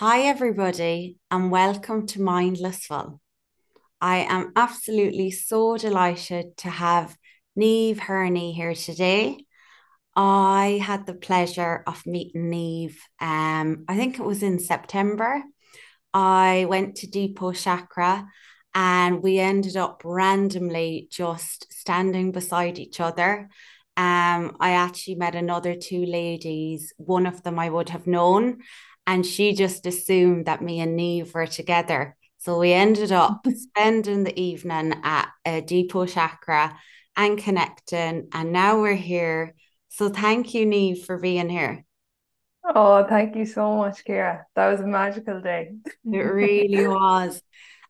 [0.00, 3.20] Hi, everybody, and welcome to Mindlessful.
[4.00, 7.18] I am absolutely so delighted to have
[7.54, 9.44] Niamh Hurney here today.
[10.16, 15.42] I had the pleasure of meeting Niamh, um, I think it was in September.
[16.14, 18.26] I went to Deepak Chopra
[18.74, 23.50] and we ended up randomly just standing beside each other.
[23.98, 26.94] Um, I actually met another two ladies.
[26.96, 28.60] One of them I would have known,
[29.06, 32.16] and she just assumed that me and Niamh were together.
[32.38, 36.74] So we ended up spending the evening at a Deepak Chopra
[37.16, 39.54] and connecting, and now we're here.
[39.88, 41.84] So thank you, Niamh, for being here.
[42.64, 44.46] Oh, thank you so much, Ciara.
[44.54, 45.72] That was a magical day.
[45.84, 47.42] it really was.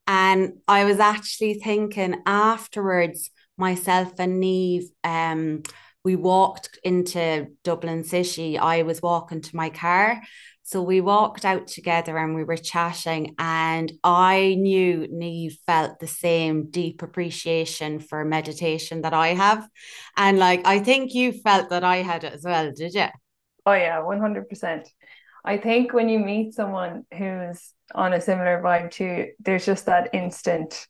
[0.06, 5.62] And I was actually thinking afterwards, myself and Niamh, um,
[6.02, 8.58] we walked into Dublin City.
[8.58, 10.22] I was walking to my car.
[10.70, 16.06] So we walked out together and we were chatting, and I knew Niamh felt the
[16.06, 19.66] same deep appreciation for meditation that I have.
[20.16, 23.06] And like, I think you felt that I had it as well, did you?
[23.66, 24.88] Oh, yeah, 100%.
[25.44, 29.86] I think when you meet someone who's on a similar vibe to you, there's just
[29.86, 30.86] that instant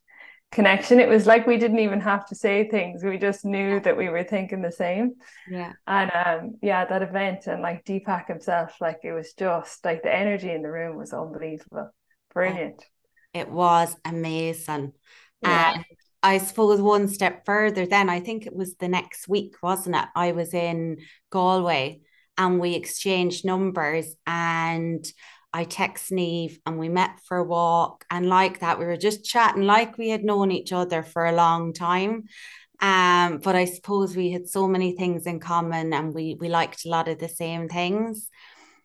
[0.52, 0.98] connection.
[0.98, 3.04] It was like we didn't even have to say things.
[3.04, 5.14] We just knew that we were thinking the same.
[5.48, 5.72] Yeah.
[5.86, 10.14] And um yeah, that event and like Deepak himself, like it was just like the
[10.14, 11.90] energy in the room was unbelievable.
[12.34, 12.84] Brilliant.
[13.32, 14.92] It was amazing.
[15.42, 15.74] Yeah.
[15.74, 15.84] And
[16.22, 20.06] I suppose one step further then I think it was the next week, wasn't it?
[20.14, 20.98] I was in
[21.30, 22.00] Galway
[22.36, 25.04] and we exchanged numbers and
[25.52, 28.04] I text Niamh and we met for a walk.
[28.10, 31.32] And like that, we were just chatting like we had known each other for a
[31.32, 32.24] long time.
[32.80, 36.86] Um, but I suppose we had so many things in common and we we liked
[36.86, 38.28] a lot of the same things.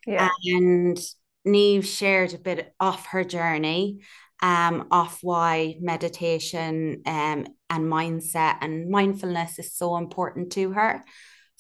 [0.06, 0.30] Yeah.
[0.44, 1.00] And
[1.48, 4.02] Niamh shared a bit off her journey,
[4.42, 11.04] um, of why meditation um, and mindset and mindfulness is so important to her.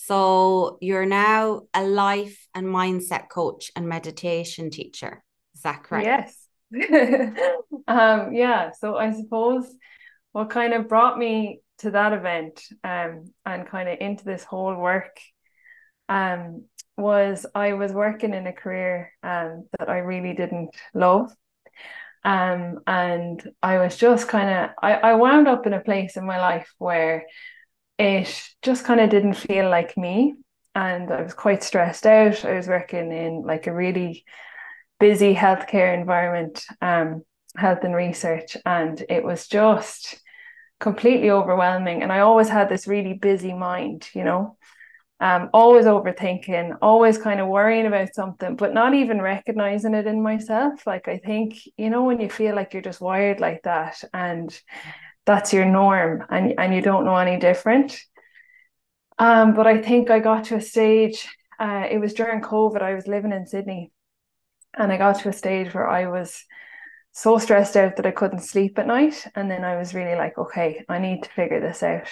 [0.06, 5.24] So you're now a life and mindset coach and meditation teacher.
[5.56, 6.06] Is that correct?
[6.06, 6.48] Yes.
[7.88, 8.70] um, yeah.
[8.78, 9.66] So I suppose
[10.32, 14.76] what kind of brought me to that event um, and kind of into this whole
[14.76, 15.20] work
[16.08, 21.34] um, was I was working in a career um, that I really didn't love.
[22.24, 26.28] Um, and I was just kind of, I, I wound up in a place in
[26.28, 27.26] my life where
[27.98, 30.36] it just kind of didn't feel like me.
[30.74, 32.44] And I was quite stressed out.
[32.44, 34.26] I was working in like a really
[35.00, 37.24] busy healthcare environment, um,
[37.56, 40.22] health and research, and it was just
[40.80, 42.04] completely overwhelming.
[42.04, 44.58] And I always had this really busy mind, you know,
[45.22, 50.22] um, always overthinking, always kind of worrying about something, but not even recognizing it in
[50.22, 50.86] myself.
[50.86, 54.58] Like I think, you know, when you feel like you're just wired like that and
[55.26, 58.00] that's your norm and, and you don't know any different.
[59.18, 61.28] Um, but I think I got to a stage,
[61.60, 63.92] uh, it was during COVID, I was living in Sydney,
[64.78, 66.44] and I got to a stage where I was
[67.16, 69.26] so stressed out that I couldn't sleep at night.
[69.36, 72.10] And then I was really like, okay, I need to figure this out.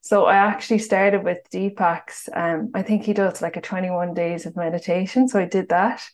[0.00, 2.28] So I actually started with Deepak's.
[2.32, 5.26] Um, I think he does like a 21 days of meditation.
[5.26, 6.08] So I did that.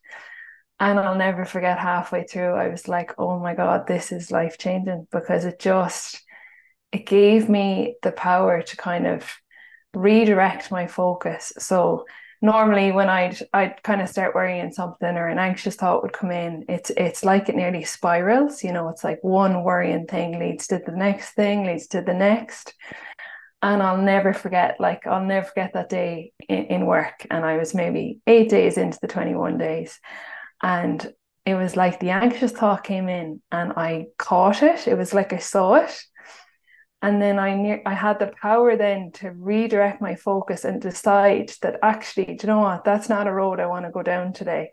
[0.80, 4.58] And I'll never forget halfway through, I was like, oh my God, this is life
[4.58, 6.23] changing because it just
[6.94, 9.28] it gave me the power to kind of
[9.94, 11.52] redirect my focus.
[11.58, 12.06] So
[12.40, 16.30] normally when I'd I'd kind of start worrying something or an anxious thought would come
[16.30, 18.62] in, it's it's like it nearly spirals.
[18.62, 22.14] You know, it's like one worrying thing leads to the next thing, leads to the
[22.14, 22.74] next.
[23.60, 27.26] And I'll never forget, like I'll never forget that day in, in work.
[27.28, 29.98] And I was maybe eight days into the 21 days.
[30.62, 31.12] And
[31.44, 34.86] it was like the anxious thought came in and I caught it.
[34.86, 36.04] It was like I saw it
[37.04, 41.52] and then I knew I had the power then to redirect my focus and decide
[41.60, 42.84] that actually, do you know what?
[42.84, 44.70] That's not a road I want to go down today.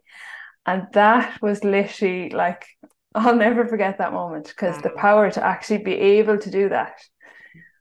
[0.66, 2.66] And that was literally like
[3.14, 4.82] I'll never forget that moment because wow.
[4.82, 7.02] the power to actually be able to do that.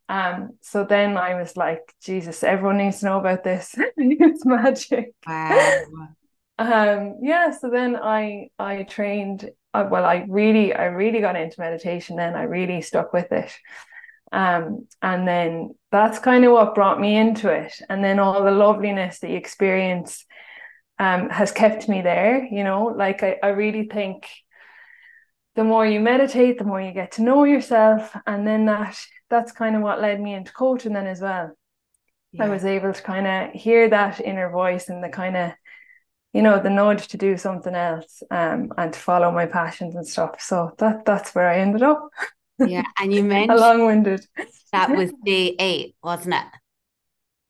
[0.09, 3.73] Um, so then I was like, Jesus, everyone needs to know about this.
[3.97, 5.15] it's magic.
[5.25, 5.85] Wow.
[6.59, 11.61] um, yeah, so then I I trained uh, well, I really, I really got into
[11.61, 12.35] meditation then.
[12.35, 13.53] I really stuck with it.
[14.33, 17.75] Um, and then that's kind of what brought me into it.
[17.89, 20.25] And then all the loveliness that you experience
[20.99, 22.45] um, has kept me there.
[22.45, 24.29] You know, like I, I really think
[25.57, 28.17] the more you meditate, the more you get to know yourself.
[28.27, 28.99] And then that
[29.29, 31.57] that's kind of what led me into coaching then as well.
[32.33, 32.45] Yeah.
[32.45, 35.53] I was able to kind of hear that inner voice and the kind of
[36.33, 40.07] you know, the nudge to do something else um, and to follow my passions and
[40.07, 40.41] stuff.
[40.41, 42.09] So that that's where I ended up.
[42.67, 44.27] Yeah, and you mentioned long-winded.
[44.73, 46.45] that was day eight, wasn't it?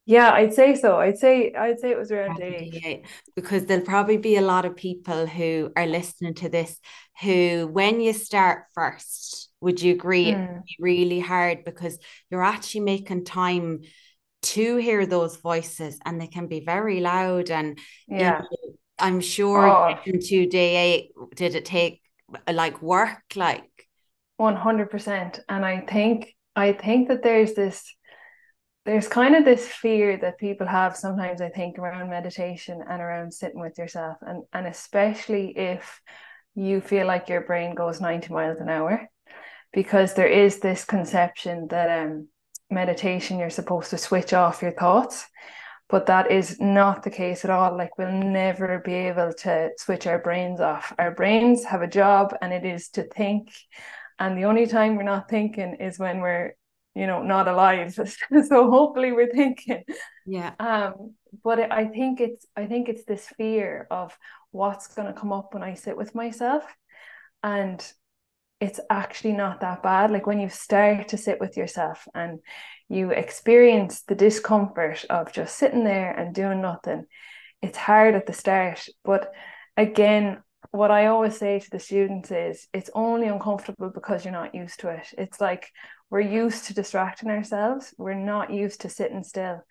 [0.06, 0.98] Yeah, I'd say so.
[0.98, 3.06] I'd say I'd say it was around day eight.
[3.36, 6.80] Because there'll probably be a lot of people who are listening to this
[7.20, 10.62] who, when you start first, would you agree mm.
[10.80, 11.98] really hard because
[12.30, 13.82] you're actually making time
[14.42, 17.78] to hear those voices and they can be very loud and
[18.08, 18.42] yeah.
[18.50, 19.96] You know, I'm sure oh.
[20.04, 22.02] to day eight, did it take
[22.52, 23.64] like work like
[24.40, 27.94] 100% and I think I think that there's this
[28.86, 33.34] there's kind of this fear that people have sometimes I think around meditation and around
[33.34, 34.16] sitting with yourself.
[34.22, 36.00] And and especially if
[36.54, 39.08] you feel like your brain goes 90 miles an hour
[39.72, 42.28] because there is this conception that um
[42.70, 45.26] meditation you're supposed to switch off your thoughts.
[45.90, 47.76] But that is not the case at all.
[47.76, 50.94] Like we'll never be able to switch our brains off.
[50.98, 53.50] Our brains have a job and it is to think
[54.20, 56.54] and the only time we're not thinking is when we're
[56.94, 57.94] you know not alive.
[58.48, 59.82] So hopefully we're thinking.
[60.26, 60.52] Yeah.
[60.58, 61.14] Um
[61.44, 64.18] but i think it's i think it's this fear of
[64.50, 66.64] what's going to come up when i sit with myself.
[67.42, 67.80] And
[68.60, 70.10] it's actually not that bad.
[70.10, 72.40] Like when you start to sit with yourself and
[72.88, 77.06] you experience the discomfort of just sitting there and doing nothing
[77.62, 78.86] it's hard at the start.
[79.04, 79.32] But
[79.76, 84.54] again what I always say to the students is it's only uncomfortable because you're not
[84.54, 85.08] used to it.
[85.18, 85.70] It's like
[86.10, 87.94] we're used to distracting ourselves.
[87.98, 89.64] We're not used to sitting still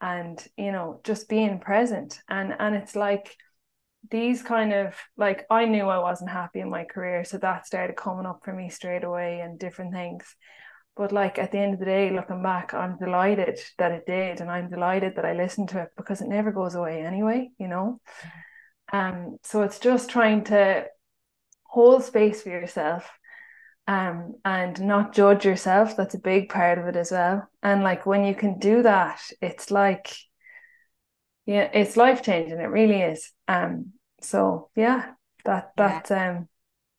[0.00, 2.20] and, you know, just being present.
[2.28, 3.36] And and it's like
[4.10, 7.24] these kind of like I knew I wasn't happy in my career.
[7.24, 10.24] So that started coming up for me straight away and different things.
[10.96, 14.40] But like at the end of the day, looking back, I'm delighted that it did.
[14.40, 17.68] And I'm delighted that I listened to it because it never goes away anyway, you
[17.68, 18.00] know.
[18.26, 18.38] Mm-hmm
[18.92, 20.86] um, so it's just trying to
[21.64, 23.10] hold space for yourself
[23.86, 25.96] um, and not judge yourself.
[25.96, 27.48] That's a big part of it as well.
[27.62, 30.14] And like when you can do that, it's like,
[31.46, 32.58] yeah, it's life changing.
[32.58, 33.32] It really is.
[33.48, 35.12] Um, so yeah,
[35.44, 36.30] that that yeah.
[36.30, 36.48] um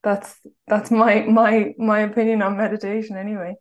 [0.01, 0.35] that's
[0.67, 3.55] that's my my my opinion on meditation anyway.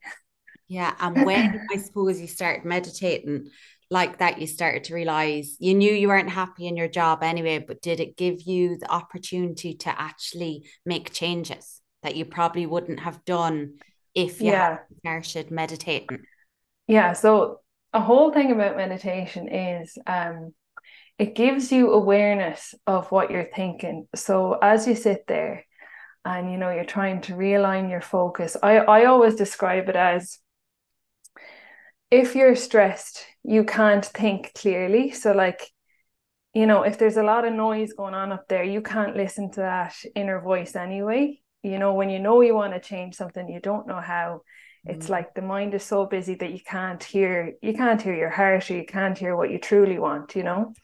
[0.69, 3.51] Yeah, and when I suppose you start meditating,
[3.93, 7.59] like that you started to realize you knew you weren't happy in your job anyway
[7.59, 13.01] but did it give you the opportunity to actually make changes that you probably wouldn't
[13.01, 13.75] have done
[14.15, 14.79] if you yeah.
[15.05, 16.21] had started meditating
[16.89, 17.61] yeah so
[17.93, 20.55] a whole thing about meditation is um
[21.19, 25.67] it gives you awareness of what you're thinking so as you sit there
[26.25, 30.39] and you know you're trying to realign your focus i i always describe it as
[32.13, 35.13] if you're stressed, you can't think clearly.
[35.13, 35.67] So, like,
[36.53, 39.51] you know, if there's a lot of noise going on up there, you can't listen
[39.53, 41.41] to that inner voice anyway.
[41.63, 44.43] You know, when you know you want to change something, you don't know how.
[44.85, 45.13] It's mm-hmm.
[45.13, 48.71] like the mind is so busy that you can't hear you can't hear your heart
[48.71, 50.75] or you can't hear what you truly want, you know.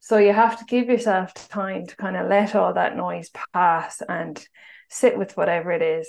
[0.00, 4.00] So you have to give yourself time to kind of let all that noise pass
[4.08, 4.42] and
[4.88, 6.08] sit with whatever it is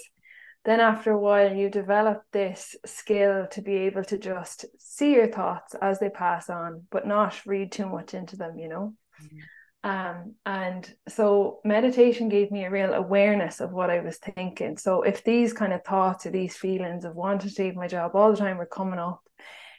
[0.68, 5.32] then after a while you develop this skill to be able to just see your
[5.32, 8.94] thoughts as they pass on but not read too much into them you know?
[9.24, 9.90] Mm-hmm.
[9.90, 14.78] um, and so meditation gave me a real awareness of what i was thinking.
[14.78, 18.12] So if these kind of thoughts or these feelings of wanting to leave my job
[18.14, 19.22] all the time were coming up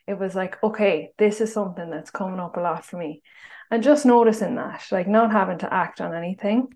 [0.07, 3.23] it was like okay this is something that's coming up a lot for me.
[3.71, 6.69] And just noticing that like not having to act on anything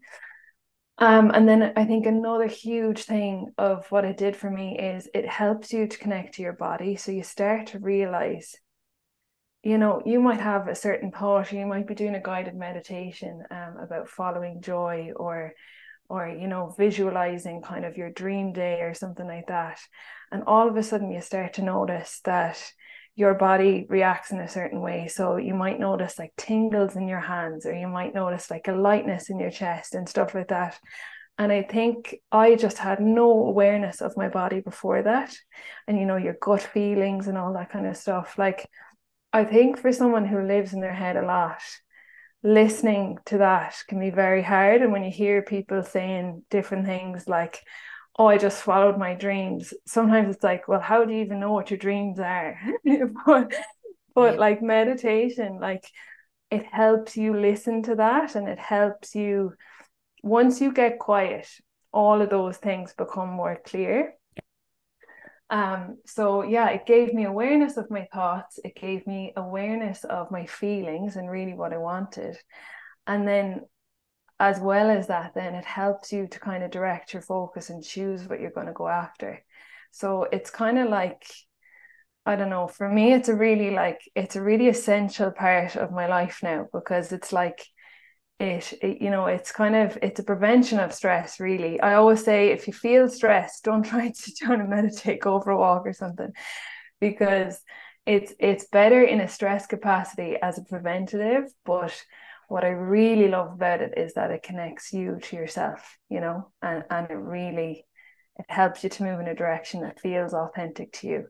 [0.98, 5.08] um, and then I think another huge thing of what it did for me is
[5.14, 6.96] it helps you to connect to your body.
[6.96, 8.54] So you start to realize,
[9.62, 13.42] you know, you might have a certain thought, you might be doing a guided meditation
[13.50, 15.54] um, about following joy or
[16.08, 19.80] or you know visualizing kind of your dream day or something like that
[20.30, 22.62] and all of a sudden you start to notice that
[23.14, 25.06] your body reacts in a certain way.
[25.08, 28.72] So you might notice like tingles in your hands, or you might notice like a
[28.72, 30.78] lightness in your chest and stuff like that.
[31.38, 35.34] And I think I just had no awareness of my body before that.
[35.86, 38.38] And you know, your gut feelings and all that kind of stuff.
[38.38, 38.68] Like,
[39.32, 41.62] I think for someone who lives in their head a lot,
[42.42, 44.82] listening to that can be very hard.
[44.82, 47.60] And when you hear people saying different things like,
[48.18, 49.72] oh, I just followed my dreams.
[49.86, 52.58] Sometimes it's like, well, how do you even know what your dreams are?
[53.26, 53.54] but
[54.14, 54.40] but yeah.
[54.40, 55.86] like meditation, like
[56.50, 59.54] it helps you listen to that and it helps you
[60.22, 61.48] once you get quiet,
[61.92, 64.14] all of those things become more clear.
[65.50, 70.30] Um, so yeah, it gave me awareness of my thoughts, it gave me awareness of
[70.30, 72.38] my feelings and really what I wanted.
[73.06, 73.62] And then
[74.42, 77.84] as well as that, then it helps you to kind of direct your focus and
[77.84, 79.40] choose what you're going to go after.
[79.92, 81.22] So it's kind of like,
[82.26, 85.92] I don't know, for me, it's a really like, it's a really essential part of
[85.92, 87.64] my life now because it's like,
[88.40, 92.24] it, it, you know it's kind of it's a prevention of stress really i always
[92.24, 95.86] say if you feel stressed don't try to sit and meditate go for a walk
[95.86, 96.32] or something
[96.98, 97.60] because
[98.04, 101.94] it's it's better in a stress capacity as a preventative but
[102.52, 106.52] what i really love about it is that it connects you to yourself you know
[106.60, 107.86] and and it really
[108.36, 111.26] it helps you to move in a direction that feels authentic to you.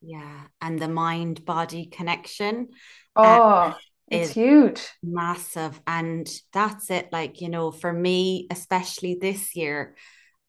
[0.00, 2.68] Yeah and the mind body connection
[3.14, 3.74] uh, oh
[4.10, 4.80] it's huge.
[5.02, 9.96] massive and that's it like you know for me especially this year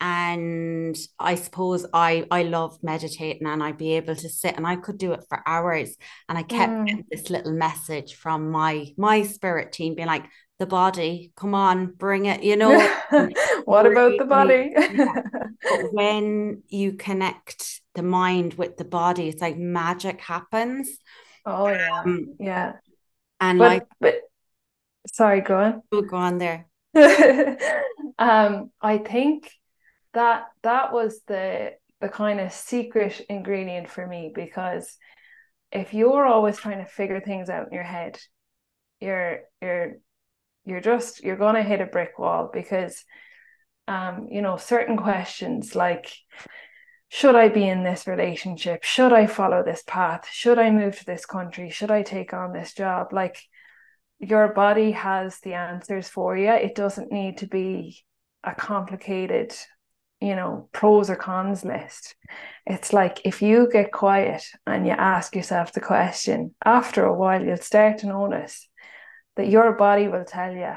[0.06, 4.76] and i suppose i i love meditating and i'd be able to sit and i
[4.76, 5.98] could do it for hours.
[6.30, 7.04] And i kept mm.
[7.10, 10.26] this little message from my my spirit team being like
[10.60, 12.76] the body come on bring it you know?
[13.66, 14.74] What about the body?
[14.78, 15.22] yeah.
[15.64, 20.88] but when you connect the mind with the body it's like magic happens.
[21.48, 22.04] Oh yeah.
[22.06, 22.74] Um, yeah.
[23.40, 24.16] and but, like but
[25.12, 25.82] sorry go on.
[25.92, 26.68] Oh, go on there.
[28.18, 29.52] Um i think
[30.16, 34.98] that that was the the kind of secret ingredient for me because
[35.72, 38.20] if you're always trying to figure things out in your head
[39.00, 39.94] you're you're
[40.66, 43.06] you're just you're going to hit a brick wall because
[43.88, 46.12] um you know certain questions like
[47.10, 48.84] should I be in this relationship?
[48.84, 50.28] Should I follow this path?
[50.30, 51.70] Should I move to this country?
[51.70, 53.14] Should I take on this job?
[53.14, 53.38] Like
[54.20, 56.50] your body has the answers for you.
[56.50, 58.04] It doesn't need to be
[58.44, 59.56] a complicated,
[60.22, 62.16] you know, pros or cons list.
[62.66, 67.44] It's like if you get quiet and you ask yourself the question, after a while,
[67.44, 68.68] you'll start to notice
[69.36, 70.74] that your body will tell you.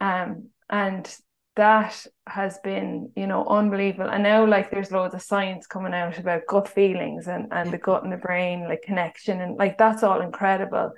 [0.00, 1.14] Um, and
[1.56, 6.18] that has been you know unbelievable and now like there's loads of science coming out
[6.18, 10.02] about gut feelings and and the gut and the brain like connection and like that's
[10.02, 10.92] all incredible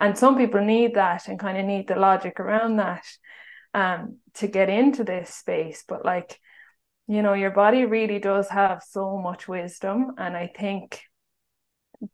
[0.00, 3.04] and some people need that and kind of need the logic around that
[3.72, 6.38] um to get into this space but like
[7.08, 11.02] you know your body really does have so much wisdom and i think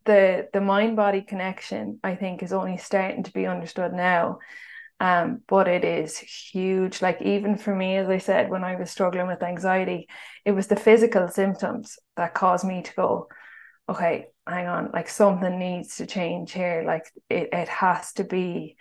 [0.05, 4.39] the the mind body connection i think is only starting to be understood now
[5.01, 7.01] um, but it is huge.
[7.01, 10.09] Like even for me, as I said, when I was struggling with anxiety,
[10.43, 13.27] it was the physical symptoms that caused me to go,
[13.87, 16.83] okay, hang on, like something needs to change here.
[16.85, 18.75] Like it, it has to be,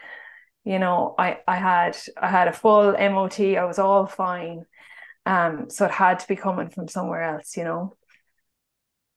[0.65, 4.65] you know, I, I had I had a full MOT, I was all fine.
[5.29, 7.97] Um, so it had to be coming from somewhere else, you know.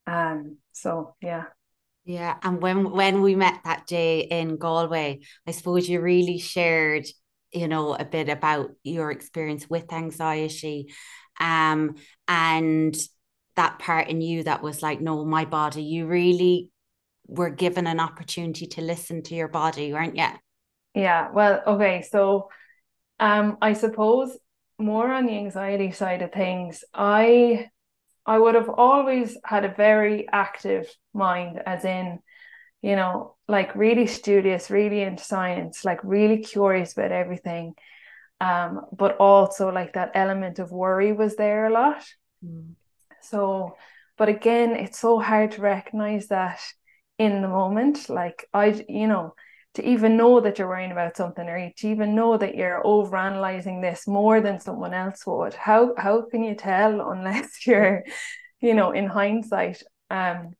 [0.06, 1.46] Um, so yeah.
[2.04, 7.06] Yeah, and when when we met that day in Galway, I suppose you really shared,
[7.54, 10.92] you know, a bit about your experience with anxiety,
[11.40, 11.96] um,
[12.28, 12.94] and
[13.56, 15.84] that part in you that was like, no, my body.
[15.84, 16.72] You really
[17.26, 20.28] were given an opportunity to listen to your body, weren't you?
[20.94, 21.32] Yeah.
[21.32, 22.50] Well, okay, so,
[23.18, 24.38] um, I suppose
[24.82, 27.70] more on the anxiety side of things, I
[28.26, 32.20] I would have always had a very active mind, as in,
[32.82, 37.74] you know, like really studious, really into science, like really curious about everything.
[38.40, 42.04] Um, but also like that element of worry was there a lot.
[42.44, 42.74] Mm.
[43.22, 43.76] So,
[44.18, 46.60] but again, it's so hard to recognize that
[47.18, 48.10] in the moment.
[48.10, 49.36] Like I, you know,
[49.76, 53.16] to even know that you're worrying about something or to even know that you're over
[53.16, 55.54] analyzing this more than someone else would.
[55.54, 58.04] How how can you tell unless you're
[58.60, 59.84] you know in hindsight?
[60.10, 60.54] Um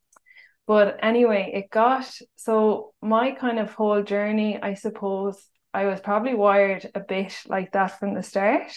[0.68, 6.36] but anyway it got so my kind of whole journey i suppose i was probably
[6.36, 8.72] wired a bit like that from the start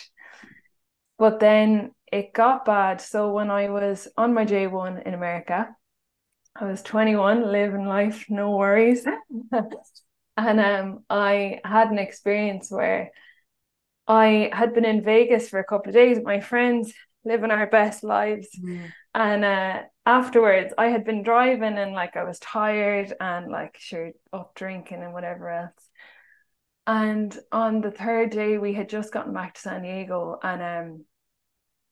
[1.18, 3.00] but then it got bad.
[3.00, 5.76] So when i was on my j1 in america
[6.56, 9.04] I was 21, living life, no worries.
[10.36, 13.10] And um, I had an experience where
[14.06, 16.92] I had been in Vegas for a couple of days with my friends,
[17.24, 18.48] living our best lives.
[18.60, 18.92] Mm.
[19.14, 24.10] And uh, afterwards, I had been driving and like I was tired and like sure
[24.32, 25.90] up drinking and whatever else.
[26.86, 31.04] And on the third day, we had just gotten back to San Diego, and um,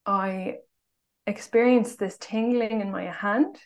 [0.05, 0.57] I
[1.27, 3.57] experienced this tingling in my hand,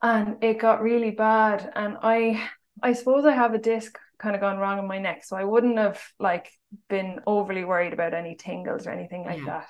[0.00, 1.72] and it got really bad.
[1.74, 2.48] And I
[2.82, 5.44] I suppose I have a disc kind of gone wrong in my neck, so I
[5.44, 6.50] wouldn't have like
[6.88, 9.44] been overly worried about any tingles or anything like yeah.
[9.44, 9.68] that.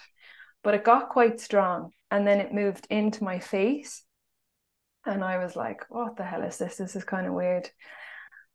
[0.63, 4.05] But it got quite strong, and then it moved into my face,
[5.07, 6.77] and I was like, "What the hell is this?
[6.77, 7.71] This is kind of weird."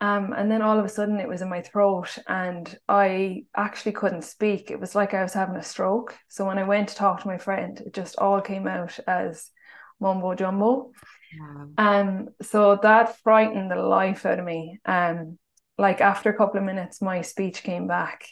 [0.03, 3.93] Um, and then all of a sudden it was in my throat and I actually
[3.93, 4.69] couldn't speak.
[4.69, 6.17] It was like I was having a stroke.
[6.27, 9.49] So when I went to talk to my friend, it just all came out as
[10.03, 10.91] mumbo jumbo.
[11.39, 11.69] Wow.
[11.77, 14.79] Um, so that frightened the life out of me.
[14.85, 15.39] Um,
[15.77, 18.27] like after a couple of minutes, my speech came back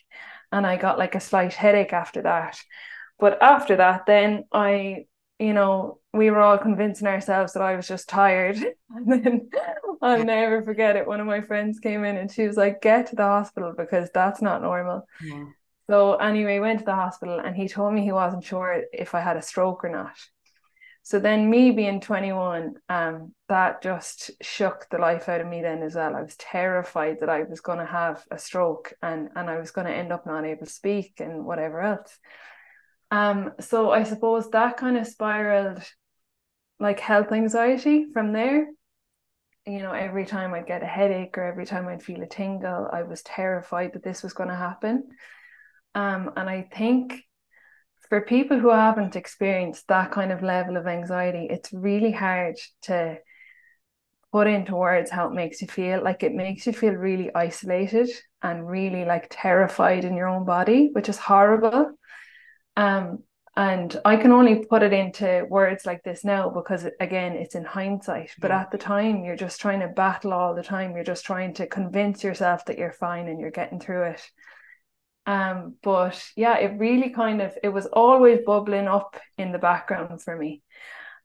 [0.51, 2.59] and I got like a slight headache after that.
[3.19, 5.05] But after that, then I,
[5.39, 8.57] you know, we were all convincing ourselves that I was just tired.
[8.93, 9.49] And then
[10.01, 11.07] I'll never forget it.
[11.07, 14.09] One of my friends came in and she was like, get to the hospital because
[14.13, 15.07] that's not normal.
[15.23, 15.45] Yeah.
[15.89, 19.21] So anyway, went to the hospital and he told me he wasn't sure if I
[19.21, 20.17] had a stroke or not.
[21.03, 25.81] So then me being 21, um, that just shook the life out of me then
[25.81, 26.15] as well.
[26.15, 29.71] I was terrified that I was going to have a stroke and, and I was
[29.71, 32.19] going to end up not able to speak and whatever else.
[33.09, 35.83] Um, so I suppose that kind of spiraled
[36.79, 38.67] like health anxiety from there.
[39.65, 42.89] You know, every time I'd get a headache or every time I'd feel a tingle,
[42.91, 45.09] I was terrified that this was going to happen.
[45.93, 47.23] Um, and I think
[48.11, 53.17] for people who haven't experienced that kind of level of anxiety, it's really hard to
[54.33, 56.03] put into words how it makes you feel.
[56.03, 58.09] Like it makes you feel really isolated
[58.41, 61.91] and really like terrified in your own body, which is horrible.
[62.75, 63.19] Um,
[63.55, 67.63] and I can only put it into words like this now because again, it's in
[67.63, 68.31] hindsight.
[68.41, 70.95] But at the time, you're just trying to battle all the time.
[70.95, 74.31] You're just trying to convince yourself that you're fine and you're getting through it.
[75.25, 80.21] Um, but yeah, it really kind of it was always bubbling up in the background
[80.21, 80.61] for me.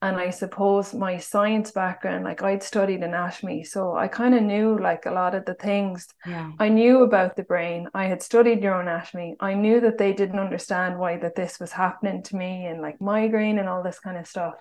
[0.02, 4.78] And I suppose my science background, like I'd studied anatomy, so I kind of knew
[4.78, 6.06] like a lot of the things.
[6.26, 6.52] Yeah.
[6.58, 7.88] I knew about the brain.
[7.94, 9.36] I had studied neuroanatomy.
[9.40, 13.00] I knew that they didn't understand why that this was happening to me and like
[13.00, 14.54] migraine and all this kind of stuff.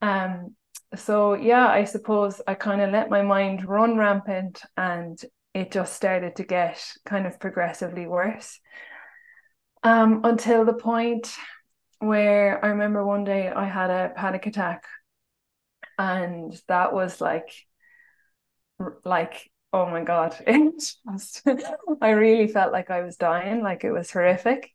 [0.00, 0.54] Um,
[0.94, 5.20] so yeah, I suppose I kind of let my mind run rampant and
[5.56, 8.60] it just started to get kind of progressively worse.
[9.82, 11.34] Um, until the point
[11.98, 14.84] where I remember one day I had a panic attack,
[15.98, 17.48] and that was like,
[19.02, 20.74] like oh my god, it
[21.10, 21.42] just
[22.02, 24.70] I really felt like I was dying, like it was horrific.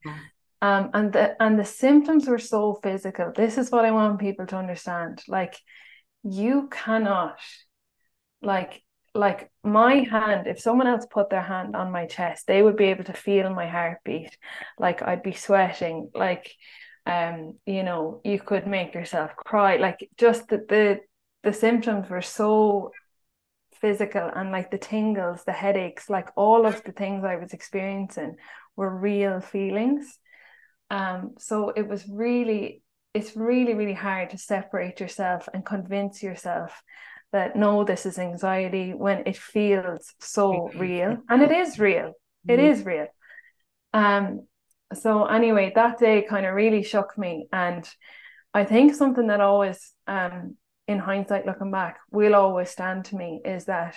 [0.63, 3.31] Um, and the and the symptoms were so physical.
[3.35, 5.21] This is what I want people to understand.
[5.27, 5.55] Like,
[6.23, 7.37] you cannot,
[8.41, 8.81] like
[9.13, 12.85] like my hand, if someone else put their hand on my chest, they would be
[12.85, 14.37] able to feel my heartbeat.
[14.79, 16.53] Like I'd be sweating, like
[17.05, 19.77] um, you know, you could make yourself cry.
[19.77, 20.99] Like just the the,
[21.43, 22.91] the symptoms were so
[23.81, 28.35] physical and like the tingles, the headaches, like all of the things I was experiencing
[28.75, 30.19] were real feelings.
[30.89, 36.83] Um, so it was really, it's really, really hard to separate yourself and convince yourself
[37.31, 41.17] that no, this is anxiety when it feels so real.
[41.29, 42.13] And it is real.
[42.47, 42.65] It mm-hmm.
[42.65, 43.07] is real.
[43.93, 44.47] Um,
[44.93, 47.47] so anyway, that day kind of really shook me.
[47.51, 47.87] And
[48.53, 53.41] I think something that always um in hindsight looking back will always stand to me
[53.45, 53.95] is that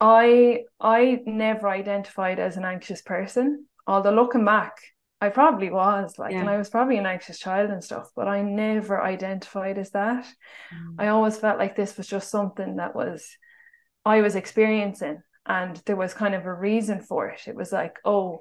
[0.00, 3.66] I I never identified as an anxious person.
[3.86, 4.78] Although looking back,
[5.20, 6.40] I probably was like, yeah.
[6.40, 10.24] and I was probably an anxious child and stuff, but I never identified as that.
[10.74, 10.94] Mm.
[10.98, 13.36] I always felt like this was just something that was
[14.04, 17.42] I was experiencing, and there was kind of a reason for it.
[17.46, 18.40] It was like, oh,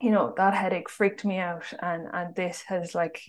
[0.00, 3.20] you know, that headache freaked me out, and and this has like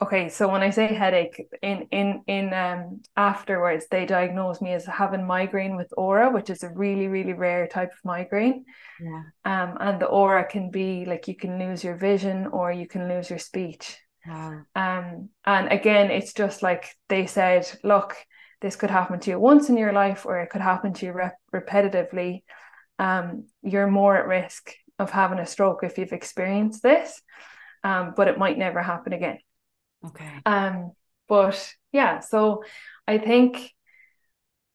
[0.00, 4.86] okay so when i say headache in in in um afterwards they diagnosed me as
[4.86, 8.64] having migraine with aura which is a really really rare type of migraine.
[9.00, 9.22] Yeah.
[9.44, 13.08] Um and the aura can be like you can lose your vision or you can
[13.08, 13.98] lose your speech.
[14.26, 14.62] Wow.
[14.76, 18.16] um and again it's just like they said look
[18.60, 21.12] this could happen to you once in your life or it could happen to you
[21.12, 22.42] rep- repetitively.
[22.98, 27.20] Um you're more at risk of having a stroke if you've experienced this.
[27.82, 29.38] Um but it might never happen again
[30.06, 30.40] Okay.
[30.46, 30.92] Um,
[31.28, 32.64] but yeah, so
[33.06, 33.72] I think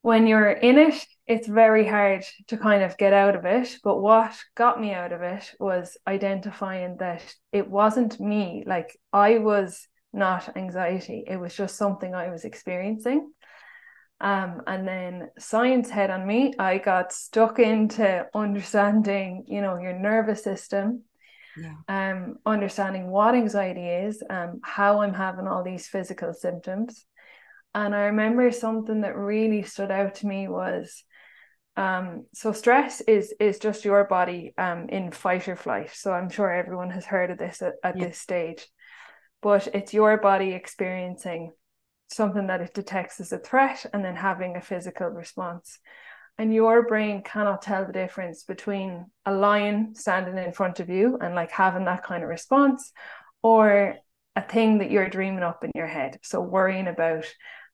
[0.01, 3.77] when you're in it, it's very hard to kind of get out of it.
[3.83, 8.63] But what got me out of it was identifying that it wasn't me.
[8.67, 13.31] Like I was not anxiety, it was just something I was experiencing.
[14.21, 19.93] Um, and then science head on me, I got stuck into understanding, you know, your
[19.93, 21.03] nervous system
[21.57, 21.75] yeah.
[21.87, 27.05] um, understanding what anxiety is, um, how I'm having all these physical symptoms.
[27.75, 31.03] And I remember something that really stood out to me was
[31.75, 35.89] um, so stress is is just your body um, in fight or flight.
[35.93, 38.07] So I'm sure everyone has heard of this at, at yeah.
[38.07, 38.67] this stage,
[39.41, 41.51] but it's your body experiencing
[42.09, 45.79] something that it detects as a threat and then having a physical response.
[46.37, 51.17] And your brain cannot tell the difference between a lion standing in front of you
[51.21, 52.91] and like having that kind of response
[53.43, 53.95] or
[54.35, 56.19] a thing that you're dreaming up in your head.
[56.23, 57.25] So worrying about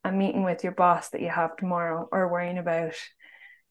[0.03, 2.93] a meeting with your boss that you have tomorrow or worrying about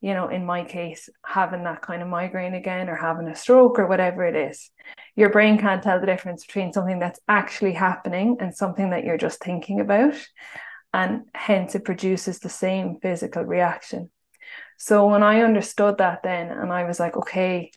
[0.01, 3.79] you know in my case having that kind of migraine again or having a stroke
[3.79, 4.70] or whatever it is.
[5.16, 9.18] Your brain can't tell the difference between something that's actually happening and something that you're
[9.18, 10.14] just thinking about.
[10.94, 14.11] And hence it produces the same physical reaction
[14.79, 17.73] so when I understood that then, and I was like, okay,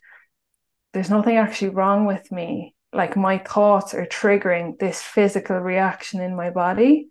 [0.92, 2.74] there's nothing actually wrong with me.
[2.92, 7.08] Like my thoughts are triggering this physical reaction in my body.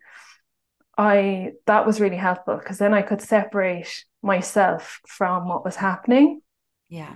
[0.96, 6.40] I that was really helpful because then I could separate myself from what was happening.
[6.88, 7.14] Yeah.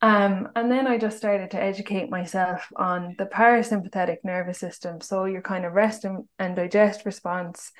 [0.00, 5.00] Um, and then I just started to educate myself on the parasympathetic nervous system.
[5.00, 7.70] So your kind of rest and, and digest response,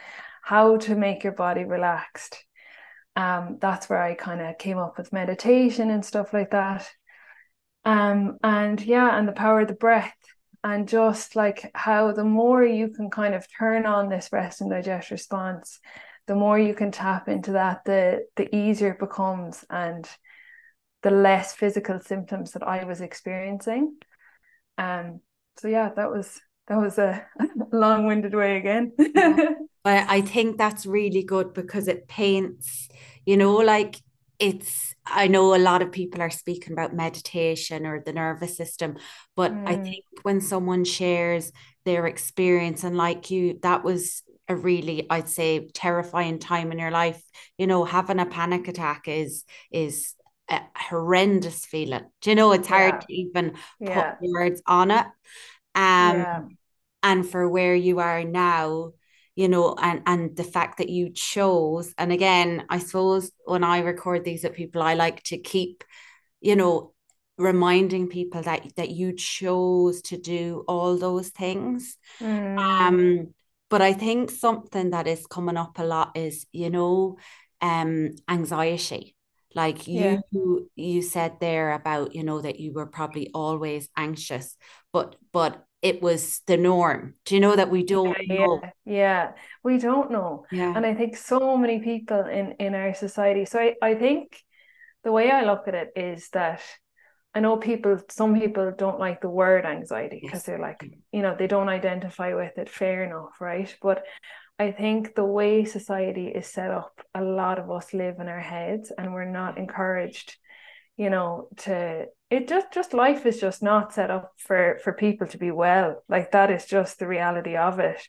[0.43, 2.45] how to make your body relaxed
[3.17, 6.89] um, that's where I kind of came up with meditation and stuff like that.
[7.85, 10.15] Um, and yeah, and the power of the breath,
[10.65, 14.71] and just like how the more you can kind of turn on this rest and
[14.71, 15.81] digest response,
[16.27, 20.09] the more you can tap into that, the the easier it becomes, and
[21.03, 23.97] the less physical symptoms that I was experiencing.
[24.79, 25.21] Um,
[25.59, 26.41] so yeah, that was
[26.73, 27.27] that was a
[27.73, 28.93] long-winded way again.
[28.99, 29.55] yeah.
[29.85, 32.89] I think that's really good because it paints,
[33.27, 33.97] you know, like
[34.39, 38.97] it's I know a lot of people are speaking about meditation or the nervous system,
[39.35, 39.69] but mm.
[39.69, 41.53] I think when someone shares
[41.85, 46.93] their experience and like you, that was a really, I'd say, terrifying time in your
[46.93, 47.21] life.
[47.59, 50.15] You know, having a panic attack is is
[50.49, 52.05] a horrendous feeling.
[52.21, 53.01] Do you know it's hard yeah.
[53.01, 54.13] to even yeah.
[54.13, 55.07] put words on it.
[55.75, 56.41] Um yeah.
[57.03, 58.93] And for where you are now,
[59.35, 63.81] you know and and the fact that you chose and again i suppose when i
[63.81, 65.85] record these with people i like to keep
[66.41, 66.93] you know
[67.39, 72.59] reminding people that that you chose to do all those things mm.
[72.59, 73.33] um
[73.71, 77.17] but i think something that is coming up a lot is you know
[77.63, 79.17] um anxiety
[79.55, 80.19] like yeah.
[80.31, 84.57] you you said there about you know that you were probably always anxious
[84.93, 87.15] but but it was the norm.
[87.25, 88.61] Do you know that we don't yeah, know?
[88.63, 89.33] Yeah, yeah,
[89.65, 90.47] we don't know.
[90.51, 90.73] Yeah.
[90.75, 93.45] And I think so many people in in our society.
[93.45, 94.41] So I, I think
[95.05, 96.63] the way I look at it is that
[97.35, 100.43] I know people, some people don't like the word anxiety because yes.
[100.45, 100.99] they're like, mm.
[101.13, 102.69] you know, they don't identify with it.
[102.69, 103.75] Fair enough, right?
[103.83, 104.05] But
[104.59, 108.41] I think the way society is set up, a lot of us live in our
[108.41, 110.37] heads and we're not encouraged
[110.97, 115.27] you know to it just just life is just not set up for for people
[115.27, 116.03] to be well.
[116.09, 118.01] Like that is just the reality of it.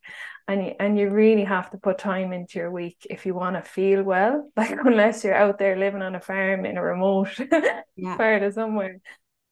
[0.48, 3.58] And you, and you really have to put time into your week if you want
[3.58, 4.50] to feel well.
[4.58, 7.38] Like unless you're out there living on a farm in a remote
[7.96, 8.16] yeah.
[8.16, 9.02] part of somewhere.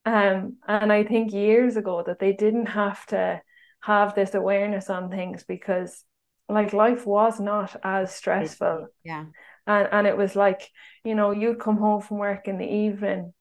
[0.05, 3.41] Um and i think years ago that they didn't have to
[3.81, 6.03] have this awareness on things because
[6.47, 8.87] like life was not as stressful.
[9.03, 9.25] Yeah
[9.67, 10.69] and and it was like
[11.03, 13.33] you know you'd come home from work in the evening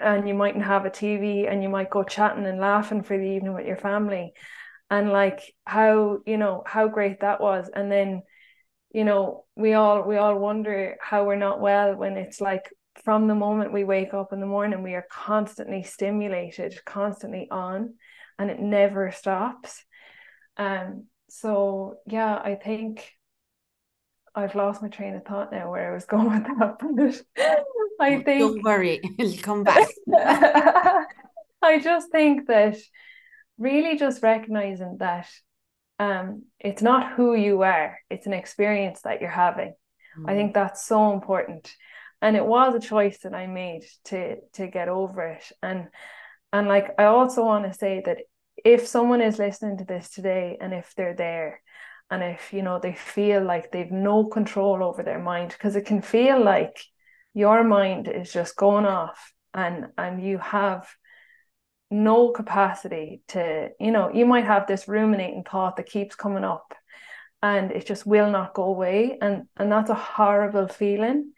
[0.00, 3.24] and you mightn't have a TV and you might go chatting and laughing for the
[3.24, 4.32] evening with your family.
[4.90, 7.68] And like how you know how great that was.
[7.74, 8.22] And then
[8.92, 12.72] you know we all we all wonder how we're not well when it's like
[13.04, 17.94] from the moment we wake up in the morning we are constantly stimulated constantly on
[18.38, 19.84] and it never stops.
[20.56, 23.12] Um so yeah i think
[24.38, 27.24] I've lost my train of thought now where I was going with that.
[27.36, 27.66] But
[28.00, 29.88] I think don't worry, it'll come back.
[31.62, 32.76] I just think that
[33.58, 35.28] really just recognizing that
[35.98, 39.74] um it's not who you are, it's an experience that you're having.
[40.18, 40.30] Mm.
[40.30, 41.70] I think that's so important.
[42.20, 45.44] And it was a choice that I made to to get over it.
[45.62, 45.88] And
[46.52, 48.18] and like I also want to say that
[48.64, 51.62] if someone is listening to this today and if they're there
[52.10, 55.86] and if you know they feel like they've no control over their mind because it
[55.86, 56.78] can feel like
[57.34, 60.88] your mind is just going off and and you have
[61.90, 66.74] no capacity to you know you might have this ruminating thought that keeps coming up
[67.42, 71.32] and it just will not go away and and that's a horrible feeling.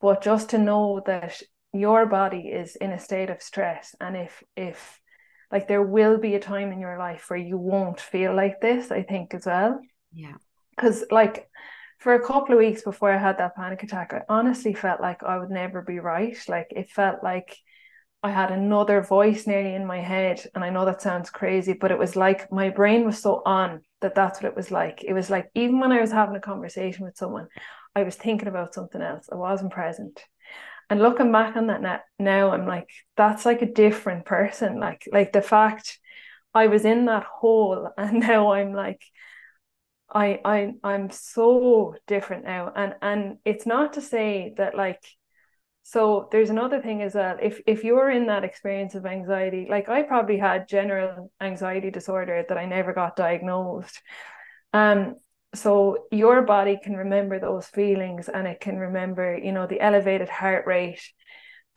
[0.00, 4.42] But just to know that your body is in a state of stress and if
[4.56, 5.00] if
[5.50, 8.90] like there will be a time in your life where you won't feel like this
[8.90, 9.78] i think as well
[10.12, 10.34] yeah.
[10.76, 11.48] Because, like,
[11.98, 15.22] for a couple of weeks before I had that panic attack, I honestly felt like
[15.22, 16.36] I would never be right.
[16.48, 17.56] Like, it felt like
[18.22, 20.44] I had another voice nearly in my head.
[20.54, 23.82] And I know that sounds crazy, but it was like my brain was so on
[24.00, 25.02] that that's what it was like.
[25.04, 27.48] It was like, even when I was having a conversation with someone,
[27.96, 30.20] I was thinking about something else, I wasn't present.
[30.90, 35.32] and looking back on that now i'm like that's like a different person like like
[35.32, 35.98] the fact
[36.54, 39.00] i was in that hole and now i'm like
[40.10, 42.72] I I I'm so different now.
[42.74, 45.02] And and it's not to say that like
[45.82, 49.88] so there's another thing is that if if you're in that experience of anxiety like
[49.88, 54.02] I probably had general anxiety disorder that I never got diagnosed.
[54.72, 55.16] Um
[55.54, 60.28] so your body can remember those feelings and it can remember you know the elevated
[60.28, 61.00] heart rate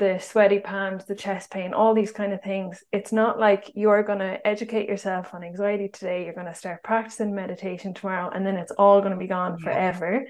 [0.02, 2.84] the sweaty palms, the chest pain, all these kind of things.
[2.92, 6.82] It's not like you're going to educate yourself on anxiety today, you're going to start
[6.82, 9.64] practicing meditation tomorrow, and then it's all going to be gone yeah.
[9.64, 10.26] forever.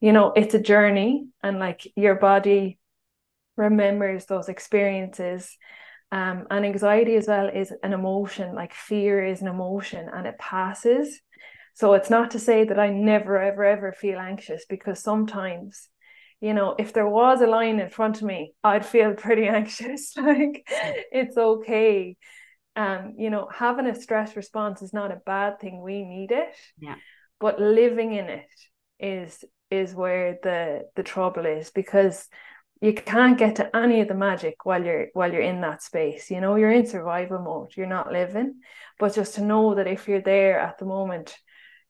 [0.00, 2.78] You know, it's a journey, and like your body
[3.58, 5.58] remembers those experiences.
[6.10, 10.38] Um, and anxiety as well is an emotion, like fear is an emotion and it
[10.38, 11.20] passes.
[11.74, 15.88] So it's not to say that I never, ever, ever feel anxious because sometimes
[16.42, 20.14] you know, if there was a line in front of me, I'd feel pretty anxious.
[20.16, 22.16] like it's okay.
[22.74, 25.80] Um, you know, having a stress response is not a bad thing.
[25.80, 26.54] We need it.
[26.78, 26.96] Yeah.
[27.38, 28.50] But living in it
[28.98, 32.28] is is where the the trouble is because
[32.80, 36.28] you can't get to any of the magic while you're while you're in that space.
[36.28, 37.76] You know, you're in survival mode.
[37.76, 38.62] You're not living.
[38.98, 41.36] But just to know that if you're there at the moment,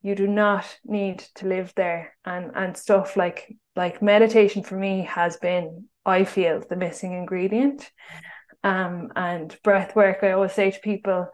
[0.02, 2.16] you do not need to live there.
[2.24, 7.90] And and stuff like like meditation for me has been i feel the missing ingredient.
[8.64, 11.28] Um and breath work i always say to people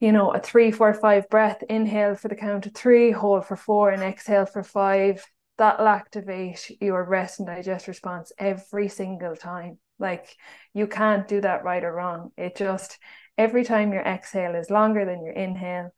[0.00, 3.56] you know a three four five breath inhale for the count of three hold for
[3.56, 5.24] four and exhale for five.
[5.58, 9.78] That'll activate your rest and digest response every single time.
[9.98, 10.36] Like
[10.74, 12.30] you can't do that right or wrong.
[12.36, 12.98] It just
[13.38, 15.90] every time your exhale is longer than your inhale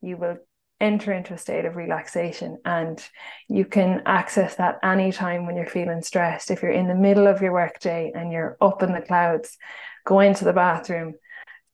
[0.00, 0.36] you will
[0.80, 3.02] enter into a state of relaxation and
[3.48, 6.50] you can access that anytime when you're feeling stressed.
[6.50, 9.56] If you're in the middle of your workday and you're up in the clouds
[10.04, 11.14] go into the bathroom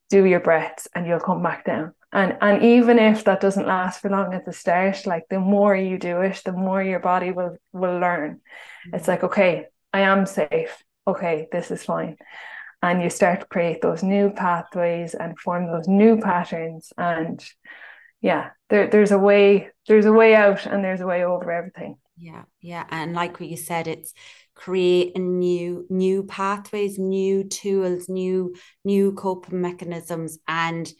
[0.09, 1.95] do your breaths and you'll come back down.
[2.13, 5.75] And and even if that doesn't last for long at the start like the more
[5.75, 8.35] you do it the more your body will will learn.
[8.35, 8.97] Mm-hmm.
[8.97, 10.83] it's like okay i am safe.
[11.07, 12.17] Okay this is fine.
[12.83, 17.45] And you start to create those new pathways and form those new patterns and
[18.21, 21.97] yeah there, there's a way there's a way out and there's a way over everything.
[22.17, 24.13] Yeah yeah and like what you said it's
[24.55, 28.55] creating new new pathways new tools new
[28.85, 30.39] new coping mechanisms.
[30.47, 30.93] And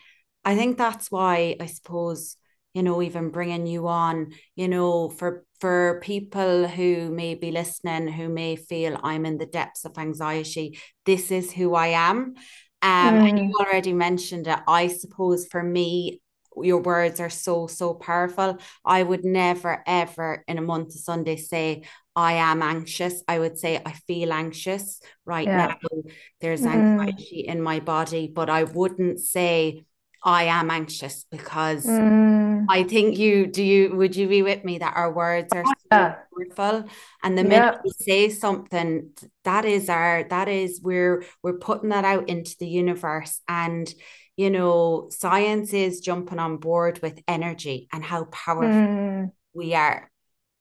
[0.45, 2.37] i think that's why i suppose
[2.73, 8.09] you know even bringing you on you know for for people who may be listening
[8.09, 12.35] who may feel i'm in the depths of anxiety this is who i am.
[12.83, 13.29] Um, mm.
[13.29, 14.59] and you already mentioned it.
[14.67, 16.23] I suppose for me
[16.63, 21.37] your words are so so powerful i would never ever in a month of sunday
[21.37, 21.83] say
[22.17, 25.75] i am anxious i would say i feel anxious right yeah.
[25.83, 26.01] now
[26.41, 26.79] there's mm-hmm.
[26.79, 27.53] anxiety mm.
[27.53, 29.85] in my body but i wouldn't say
[30.23, 32.65] i am anxious because mm.
[32.69, 35.73] i think you do you would you be with me that our words are so
[35.93, 36.17] yeah.
[36.57, 36.89] powerful
[37.23, 37.81] and the minute yeah.
[37.85, 39.11] we say something
[39.45, 43.95] that is our that is we're we're putting that out into the universe and
[44.41, 49.31] you know, science is jumping on board with energy and how powerful mm.
[49.53, 50.11] we are.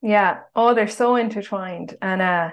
[0.02, 0.42] Yeah.
[0.54, 1.96] Oh, they're so intertwined.
[2.02, 2.52] And uh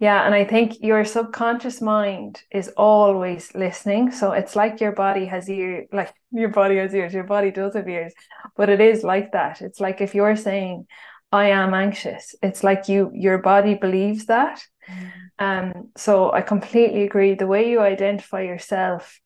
[0.00, 4.10] yeah, and I think your subconscious mind is always listening.
[4.10, 7.74] So it's like your body has ears, like your body has ears, your body does
[7.74, 8.14] have ears,
[8.56, 9.60] but it is like that.
[9.60, 10.86] It's like if you're saying,
[11.30, 14.64] I am anxious, it's like you your body believes that.
[14.88, 15.10] Mm.
[15.46, 17.34] Um, so I completely agree.
[17.34, 19.20] The way you identify yourself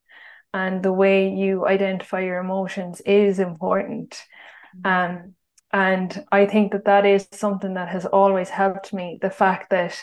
[0.58, 4.10] and the way you identify your emotions is important.
[4.76, 5.14] Mm-hmm.
[5.14, 5.34] Um,
[5.72, 9.18] and I think that that is something that has always helped me.
[9.20, 9.94] The fact that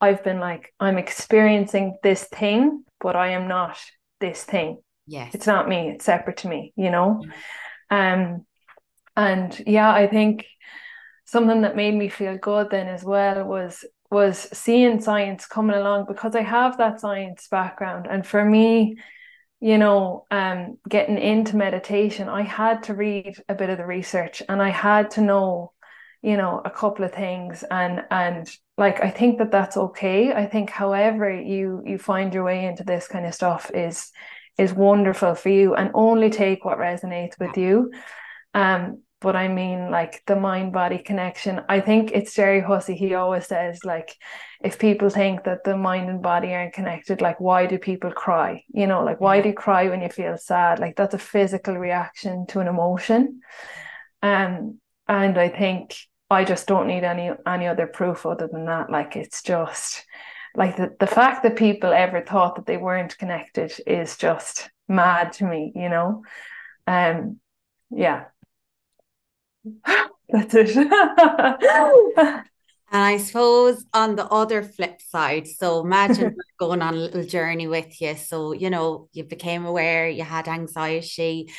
[0.00, 3.76] I've been like, I'm experiencing this thing, but I am not
[4.20, 4.78] this thing.
[5.06, 5.34] Yes.
[5.34, 7.20] It's not me, it's separate to me, you know?
[7.90, 7.96] Mm-hmm.
[7.96, 8.46] Um,
[9.16, 10.46] and yeah, I think
[11.26, 16.06] something that made me feel good then as well was was seeing science coming along
[16.06, 18.06] because I have that science background.
[18.08, 18.96] And for me,
[19.60, 24.42] you know, um, getting into meditation, I had to read a bit of the research
[24.48, 25.72] and I had to know,
[26.22, 27.64] you know, a couple of things.
[27.70, 30.32] And and like I think that that's okay.
[30.32, 34.10] I think, however you you find your way into this kind of stuff is
[34.58, 37.90] is wonderful for you, and only take what resonates with you.
[38.54, 41.62] Um, but I mean like the mind body connection.
[41.66, 42.94] I think it's Gerry Hussey.
[42.94, 44.14] He always says like
[44.62, 48.62] if people think that the mind and body aren't connected, like why do people cry?
[48.68, 50.78] You know, like why do you cry when you feel sad?
[50.78, 53.40] Like that's a physical reaction to an emotion.
[54.22, 55.96] Um, and I think
[56.28, 58.90] I just don't need any any other proof other than that.
[58.90, 60.04] Like it's just
[60.54, 65.32] like the, the fact that people ever thought that they weren't connected is just mad
[65.34, 66.24] to me, you know.
[66.86, 67.40] Um
[67.90, 68.24] yeah.
[70.28, 72.44] That's it.
[72.94, 77.66] And I suppose on the other flip side, so imagine going on a little journey
[77.66, 78.14] with you.
[78.14, 81.52] So, you know, you became aware you had anxiety,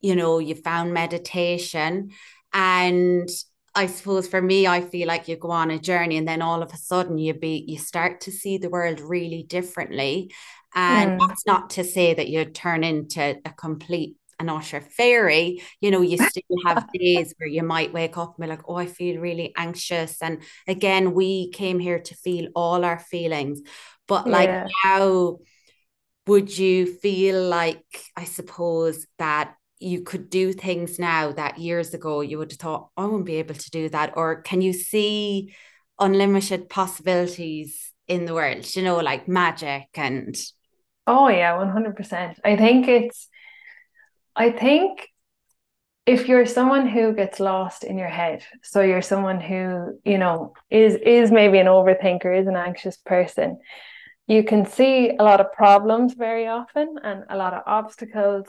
[0.00, 2.10] you know, you found meditation.
[2.52, 3.28] And
[3.74, 6.62] I suppose for me, I feel like you go on a journey and then all
[6.62, 10.30] of a sudden you be you start to see the world really differently.
[10.76, 11.26] And mm.
[11.26, 16.00] that's not to say that you turn into a complete an utter fairy, you know,
[16.00, 19.20] you still have days where you might wake up and be like, oh, I feel
[19.20, 20.22] really anxious.
[20.22, 23.60] And again, we came here to feel all our feelings.
[24.06, 24.66] But like, yeah.
[24.82, 25.38] how
[26.26, 27.84] would you feel like,
[28.16, 32.90] I suppose, that you could do things now that years ago you would have thought,
[32.96, 34.12] I wouldn't be able to do that?
[34.16, 35.54] Or can you see
[35.98, 40.34] unlimited possibilities in the world, you know, like magic and.
[41.06, 42.38] Oh, yeah, 100%.
[42.44, 43.28] I think it's,
[44.38, 45.08] I think
[46.06, 50.54] if you're someone who gets lost in your head, so you're someone who, you know,
[50.70, 53.58] is is maybe an overthinker, is an anxious person,
[54.28, 58.46] you can see a lot of problems very often and a lot of obstacles.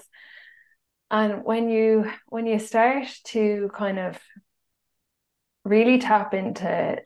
[1.09, 4.19] And when you when you start to kind of
[5.65, 6.97] really tap into,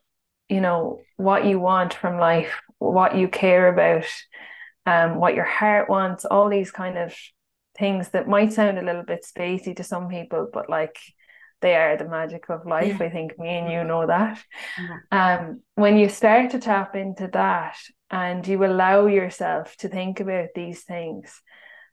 [0.50, 4.06] you know, what you want from life, what you care about,
[4.86, 7.16] um, what your heart wants, all these kind of
[7.84, 10.98] things that might sound a little bit spacey to some people, but like
[11.62, 12.98] they are the magic of life.
[13.00, 13.08] Yeah.
[13.08, 14.42] I think me and you know that.
[14.80, 15.00] Yeah.
[15.20, 17.78] Um, when you start to tap into that
[18.10, 21.42] and you allow yourself to think about these things,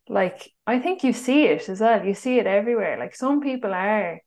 [0.09, 2.05] like I think you see it as well.
[2.05, 2.97] You see it everywhere.
[2.97, 4.21] Like some people are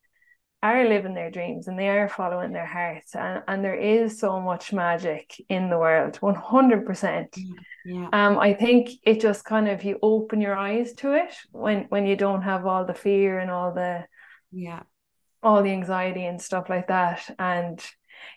[0.64, 4.40] are living their dreams and they are following their hearts and, and there is so
[4.40, 7.28] much magic in the world 100%
[7.86, 8.08] yeah.
[8.14, 12.08] um i think it just kind of you open your eyes to it when when
[12.08, 14.06] you don't have all the fear and all the
[14.54, 14.84] yeah.
[15.44, 17.22] all the anxiety and stuff like that.
[17.38, 17.84] And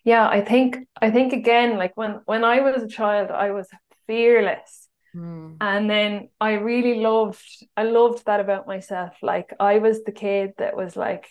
[0.05, 3.69] yeah i think i think again like when when i was a child i was
[4.07, 4.89] fearless.
[5.15, 5.57] Mm.
[5.61, 9.15] and then i really loved i loved that about myself.
[9.23, 11.27] Like i was the kid that was like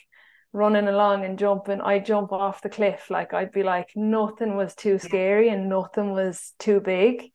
[0.55, 3.09] running along and jumping, I'd jump off the cliff.
[3.09, 7.31] Like I'd be like, nothing was too scary and nothing was too big.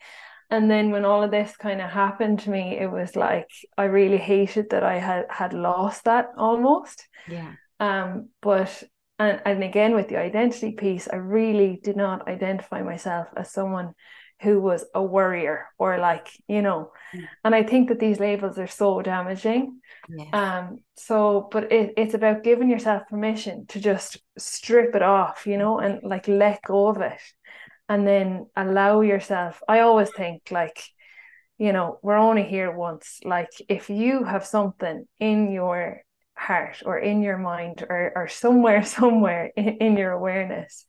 [0.49, 3.85] And then when all of this kind of happened to me, it was like I
[3.85, 7.07] really hated that I had had lost that almost.
[7.29, 7.53] Yeah.
[7.79, 8.83] Um, but
[9.19, 13.93] and and again with the identity piece, I really did not identify myself as someone
[14.41, 17.27] who was a worrier or like you know mm.
[17.45, 20.29] and i think that these labels are so damaging yes.
[20.33, 25.59] um so but it, it's about giving yourself permission to just strip it off you
[25.59, 27.21] know and like let go of it
[27.89, 30.83] and then allow yourself i always think like
[31.59, 36.01] you know we're only here once like if you have something in your
[36.35, 40.87] heart or in your mind or, or somewhere somewhere in, in your awareness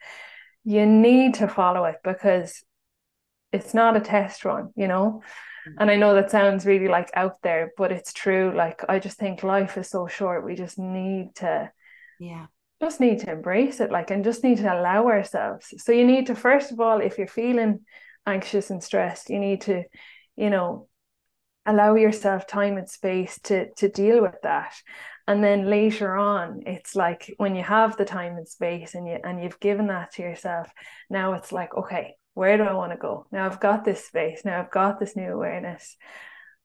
[0.64, 2.64] you need to follow it because
[3.52, 5.22] it's not a test run, you know.
[5.68, 5.74] Mm.
[5.80, 8.54] And I know that sounds really like out there, but it's true.
[8.56, 10.46] Like I just think life is so short.
[10.46, 11.72] We just need to
[12.22, 12.46] yeah
[12.82, 16.28] just need to embrace it like and just need to allow ourselves so you need
[16.28, 17.80] to first of all if you're feeling
[18.26, 19.84] anxious and stressed you need to
[20.36, 20.88] you know
[21.66, 24.74] allow yourself time and space to to deal with that
[25.28, 29.18] and then later on it's like when you have the time and space and you
[29.24, 30.68] and you've given that to yourself
[31.10, 33.26] now it's like okay where do I want to go?
[33.32, 35.96] Now I've got this space, now I've got this new awareness.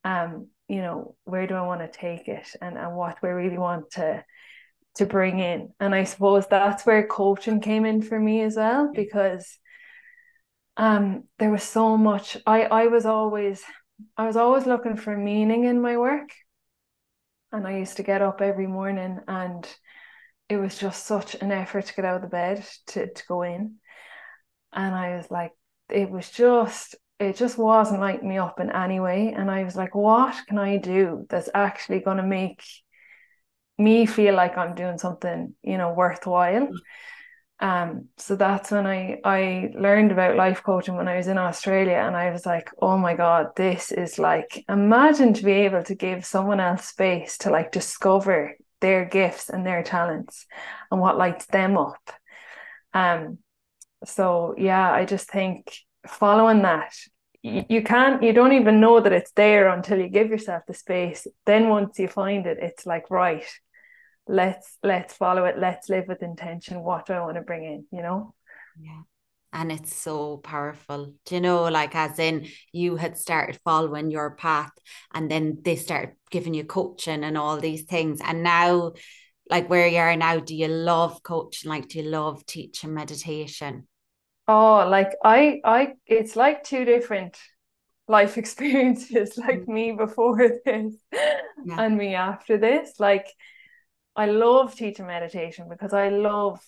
[0.05, 3.59] Um, you know, where do I want to take it and, and what we really
[3.59, 4.25] want to
[4.97, 5.71] to bring in.
[5.79, 9.59] And I suppose that's where coaching came in for me as well, because
[10.77, 13.63] um there was so much I I was always
[14.17, 16.31] I was always looking for meaning in my work.
[17.53, 19.67] And I used to get up every morning and
[20.49, 23.43] it was just such an effort to get out of the bed to, to go
[23.43, 23.77] in
[24.73, 25.53] and I was like,
[25.89, 29.33] it was just it just wasn't lighting me up in any way.
[29.35, 32.63] And I was like, what can I do that's actually going to make
[33.79, 36.69] me feel like I'm doing something, you know, worthwhile?
[37.59, 41.97] Um, so that's when I I learned about life coaching when I was in Australia,
[41.97, 45.95] and I was like, oh my god, this is like imagine to be able to
[45.95, 50.47] give someone else space to like discover their gifts and their talents
[50.91, 52.11] and what lights them up.
[52.93, 53.39] Um,
[54.07, 55.77] so yeah, I just think
[56.07, 56.95] following that,
[57.43, 61.27] you, can't, you don't even know that it's there until you give yourself the space.
[61.45, 63.45] Then once you find it, it's like right,
[64.27, 65.57] let's let's follow it.
[65.59, 66.81] Let's live with intention.
[66.83, 67.87] What do I want to bring in?
[67.93, 68.35] You know?
[68.81, 69.03] Yeah.
[69.53, 71.15] and it's so powerful.
[71.25, 74.71] Do you know, like as in you had started following your path
[75.15, 78.21] and then they started giving you coaching and all these things.
[78.23, 78.93] And now,
[79.49, 81.71] like where you are now, do you love coaching?
[81.71, 83.87] Like, do you love teaching meditation?
[84.49, 87.37] Oh, like I, I, it's like two different
[88.09, 89.69] life experiences, like mm.
[89.69, 91.77] me before this yeah.
[91.79, 92.99] and me after this.
[92.99, 93.27] Like,
[94.15, 96.61] I love teaching meditation because I love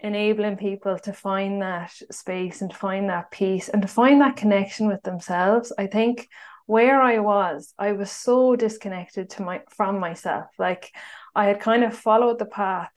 [0.00, 4.36] enabling people to find that space and to find that peace and to find that
[4.36, 5.72] connection with themselves.
[5.78, 6.28] I think
[6.66, 10.46] where I was, I was so disconnected to my from myself.
[10.58, 10.90] Like
[11.34, 12.92] I had kind of followed the path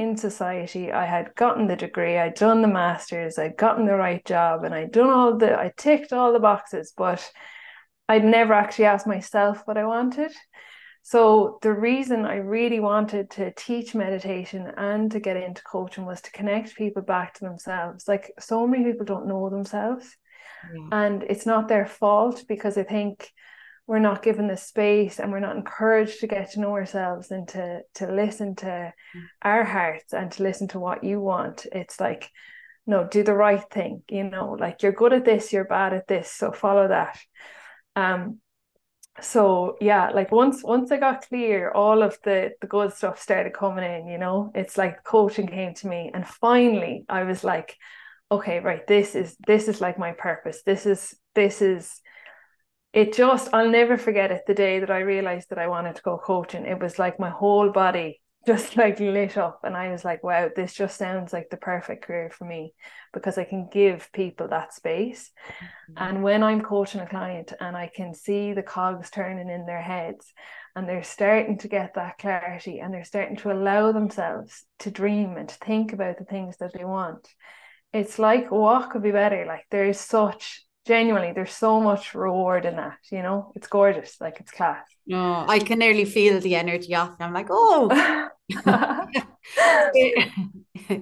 [0.00, 0.90] in society.
[0.90, 4.74] I had gotten the degree, I'd done the masters, I'd gotten the right job, and
[4.74, 7.30] I'd done all the I ticked all the boxes, but
[8.08, 10.32] I'd never actually asked myself what I wanted.
[11.02, 16.20] So the reason I really wanted to teach meditation and to get into coaching was
[16.22, 18.06] to connect people back to themselves.
[18.06, 20.16] Like so many people don't know themselves.
[20.92, 23.30] And it's not their fault because I think
[23.90, 27.48] we're not given the space and we're not encouraged to get to know ourselves and
[27.48, 28.64] to to listen to
[29.16, 29.22] mm.
[29.42, 31.66] our hearts and to listen to what you want.
[31.72, 32.30] It's like,
[32.86, 36.06] no, do the right thing, you know, like you're good at this, you're bad at
[36.06, 37.18] this, so follow that.
[37.96, 38.38] Um,
[39.20, 43.52] so yeah like once once i got clear all of the the good stuff started
[43.52, 47.76] coming in you know it's like coaching came to me and finally i was like
[48.30, 52.00] okay right this is this is like my purpose this is this is
[52.92, 56.02] it just i'll never forget it the day that i realized that i wanted to
[56.02, 56.66] go coaching.
[56.66, 60.48] It was like my whole body just like lit up and I was like wow
[60.54, 62.72] this just sounds like the perfect career for me
[63.12, 65.30] because I can give people that space.
[65.90, 66.02] Mm-hmm.
[66.02, 69.82] and when I'm coaching a client and I can see the cogs turning in their
[69.82, 70.32] heads
[70.74, 75.36] and they're starting to get that clarity and they're starting to allow themselves to dream
[75.36, 77.28] and to think about the things that they want
[77.92, 79.44] it's like what could be better.
[79.46, 83.52] Like there's such genuinely there's so much reward in that you know?
[83.54, 84.86] It's gorgeous like it's class.
[85.06, 87.88] No i can nearly feel the energy off i'm like oh.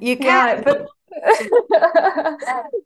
[0.01, 0.23] You can't.
[0.23, 0.87] yeah, but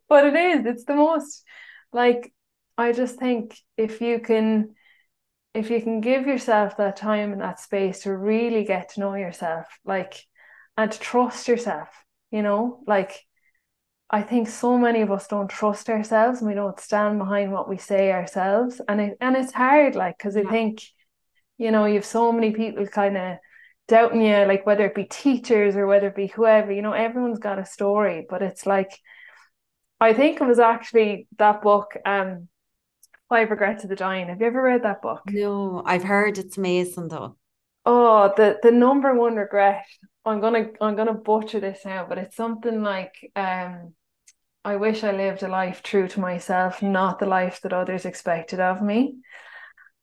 [0.09, 1.43] but it is it's the most
[1.91, 2.31] like
[2.77, 4.75] i just think if you can
[5.53, 9.15] if you can give yourself that time and that space to really get to know
[9.15, 10.23] yourself like
[10.77, 11.89] and to trust yourself
[12.33, 12.79] you know?
[12.85, 13.23] Like
[14.13, 17.67] I think so many of us don't trust ourselves and we don't stand behind what
[17.67, 18.79] we say ourselves.
[18.87, 20.43] And it and it's hard, like, because yeah.
[20.43, 20.83] I think,
[21.57, 23.37] you know, you have so many people kind of
[23.87, 27.39] doubting you, like whether it be teachers or whether it be whoever, you know, everyone's
[27.39, 28.91] got a story, but it's like
[29.99, 32.49] I think it was actually that book, um,
[33.29, 34.27] Five Regrets of the Dying.
[34.27, 35.21] Have you ever read that book?
[35.27, 37.35] No, I've heard it's amazing though.
[37.83, 39.85] Oh, the the number one regret.
[40.23, 43.95] I'm gonna I'm gonna butcher this now, but it's something like um
[44.65, 48.59] I wish I lived a life true to myself, not the life that others expected
[48.59, 49.17] of me.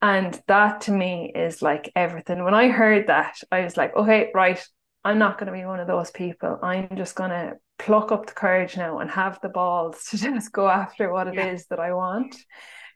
[0.02, 2.44] And that to me is like everything.
[2.44, 4.62] When I heard that, I was like, okay, right,
[5.04, 6.58] I'm not going to be one of those people.
[6.62, 10.52] I'm just going to pluck up the courage now and have the balls to just
[10.52, 11.52] go after what it yeah.
[11.52, 12.36] is that I want.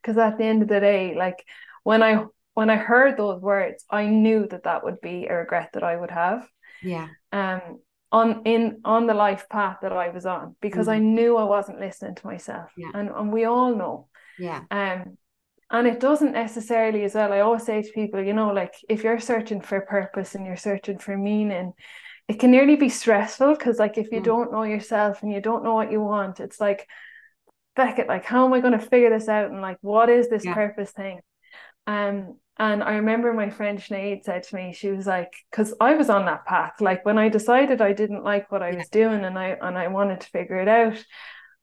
[0.03, 1.45] Because at the end of the day, like
[1.83, 5.71] when I when I heard those words, I knew that that would be a regret
[5.73, 6.47] that I would have.
[6.83, 7.09] Yeah.
[7.33, 7.81] Um,
[8.15, 10.93] on in on the life path that I was on because mm.
[10.93, 12.71] I knew I wasn't listening to myself.
[12.77, 12.93] Yeah.
[12.95, 14.07] And and we all know.
[14.39, 14.63] Yeah.
[14.71, 15.19] Um
[15.69, 17.33] and it doesn't necessarily as well.
[17.33, 20.57] I always say to people, you know, like if you're searching for purpose and you're
[20.57, 21.73] searching for meaning,
[22.29, 24.31] it can nearly be stressful because like if you mm.
[24.33, 26.87] don't know yourself and you don't know what you want, it's like
[27.75, 29.51] Beckett, like how am I going to figure this out?
[29.51, 30.55] And like what is this yeah.
[30.55, 31.19] purpose thing?
[31.89, 35.95] Um and I remember my friend Sinead said to me, she was like, because I
[35.95, 36.81] was on that path.
[36.81, 39.89] Like when I decided I didn't like what I was doing and I and I
[39.89, 41.03] wanted to figure it out.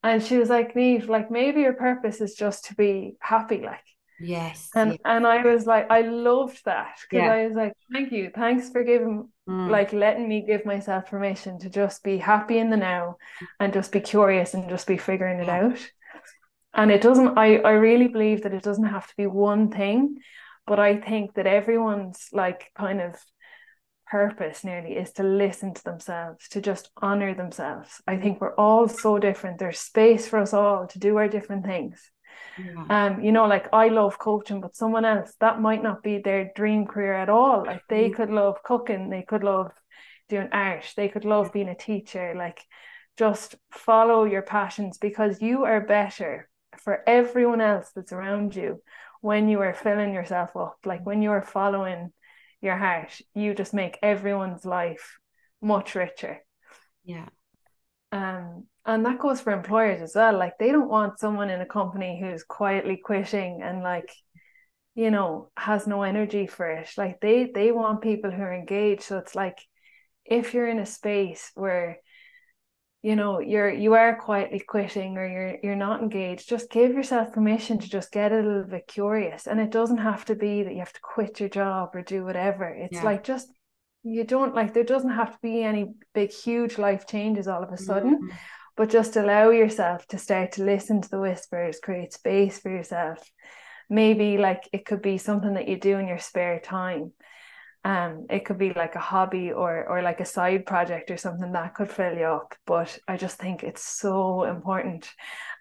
[0.03, 3.83] And she was like, Niamh, like maybe your purpose is just to be happy, like.
[4.19, 4.69] Yes.
[4.75, 6.97] And and I was like, I loved that.
[7.09, 7.31] Because yeah.
[7.31, 8.29] I was like, thank you.
[8.35, 9.69] Thanks for giving mm.
[9.69, 13.15] like letting me give myself permission to just be happy in the now
[13.61, 15.79] and just be curious and just be figuring it out.
[16.73, 20.17] And it doesn't I, I really believe that it doesn't have to be one thing
[20.71, 23.15] but I think that everyone's like kind of
[24.09, 28.01] purpose nearly is to listen to themselves, to just honor themselves.
[28.07, 29.59] I think we're all so different.
[29.59, 32.09] There's space for us all to do our different things.
[32.57, 32.85] Yeah.
[32.89, 36.53] Um, you know, like I love coaching, but someone else that might not be their
[36.55, 37.65] dream career at all.
[37.65, 39.73] Like they could love cooking, they could love
[40.29, 42.33] doing art, they could love being a teacher.
[42.33, 42.63] Like
[43.17, 46.47] just follow your passions because you are better
[46.77, 48.81] for everyone else that's around you
[49.21, 52.11] when you are filling yourself up, like when you are following
[52.61, 55.17] your heart, you just make everyone's life
[55.61, 56.39] much richer.
[57.03, 57.29] Yeah.
[58.11, 60.37] um, and that goes for employers as well.
[60.37, 64.11] Like they don't want someone in a company who's quietly quitting and like,
[64.95, 66.89] you know, has no energy for it.
[66.97, 69.03] Like they they want people who are engaged.
[69.03, 69.59] So it's like
[70.25, 71.99] if you're in a space where
[73.01, 77.33] you know you're you are quietly quitting or you're you're not engaged just give yourself
[77.33, 80.73] permission to just get a little bit curious and it doesn't have to be that
[80.73, 83.03] you have to quit your job or do whatever it's yeah.
[83.03, 83.47] like just
[84.03, 87.71] you don't like there doesn't have to be any big huge life changes all of
[87.71, 88.35] a sudden mm-hmm.
[88.75, 93.19] but just allow yourself to start to listen to the whispers create space for yourself
[93.89, 97.11] maybe like it could be something that you do in your spare time
[97.83, 101.51] um it could be like a hobby or or like a side project or something
[101.51, 105.09] that could fill you up but i just think it's so important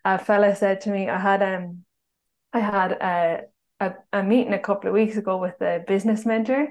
[0.04, 1.84] a fella said to me i had um
[2.52, 3.40] i had a
[3.80, 6.68] a, a meeting a couple of weeks ago with a business mentor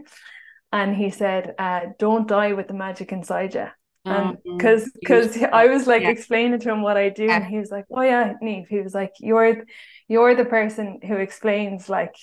[0.72, 3.68] and he said uh don't die with the magic inside you
[4.06, 5.00] and because mm-hmm.
[5.00, 6.10] because I was like yeah.
[6.10, 7.38] explaining to him what I do, yeah.
[7.38, 9.66] and he was like, "Oh yeah, Niamh." He was like, "You're
[10.08, 12.16] you're the person who explains like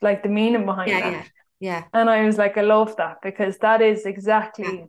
[0.00, 1.30] like the meaning behind yeah, that."
[1.60, 1.84] Yeah.
[1.92, 4.84] And I was like, I love that because that is exactly, yeah.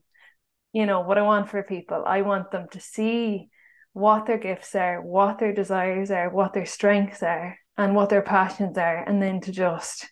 [0.74, 2.04] you know, what I want for people.
[2.06, 3.50] I want them to see
[3.94, 8.22] what their gifts are, what their desires are, what their strengths are, and what their
[8.22, 10.10] passions are, and then to just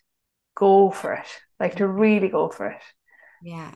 [0.54, 1.26] go for it,
[1.58, 2.82] like to really go for it.
[3.42, 3.72] Yeah.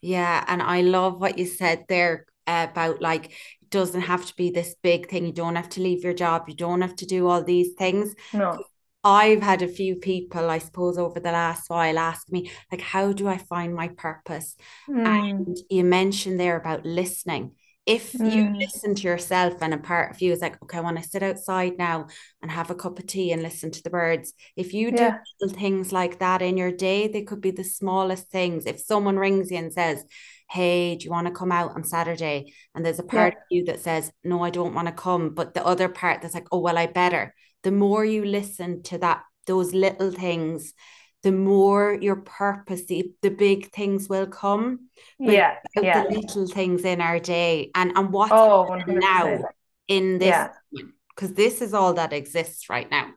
[0.00, 0.44] Yeah.
[0.48, 4.74] And I love what you said there about like, it doesn't have to be this
[4.82, 5.26] big thing.
[5.26, 6.44] You don't have to leave your job.
[6.48, 8.14] You don't have to do all these things.
[8.32, 8.64] No.
[9.04, 13.12] I've had a few people, I suppose, over the last while ask me, like, how
[13.12, 14.56] do I find my purpose?
[14.88, 15.06] Mm.
[15.06, 17.52] And you mentioned there about listening.
[17.84, 18.32] If mm.
[18.32, 21.08] you listen to yourself and a part of you is like, okay, I want to
[21.08, 22.06] sit outside now
[22.40, 24.34] and have a cup of tea and listen to the birds.
[24.54, 25.18] If you do yeah.
[25.40, 28.66] little things like that in your day, they could be the smallest things.
[28.66, 30.04] If someone rings you and says,
[30.48, 32.54] hey, do you want to come out on Saturday?
[32.72, 33.38] And there's a part yeah.
[33.40, 35.34] of you that says, no, I don't want to come.
[35.34, 38.98] But the other part that's like, oh, well, I better the more you listen to
[38.98, 40.74] that those little things
[41.22, 44.88] the more your purpose the, the big things will come
[45.18, 46.02] yeah, yeah.
[46.02, 47.70] the little things in our day.
[47.74, 49.44] And and what oh, now
[49.88, 50.48] in this
[51.14, 51.36] because yeah.
[51.36, 53.10] this is all that exists right now.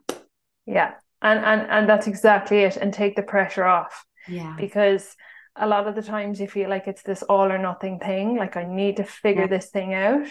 [0.65, 4.05] Yeah and and and that's exactly it and take the pressure off.
[4.27, 4.55] Yeah.
[4.57, 5.15] Because
[5.55, 8.57] a lot of the times you feel like it's this all or nothing thing like
[8.57, 9.47] i need to figure yeah.
[9.47, 10.27] this thing out.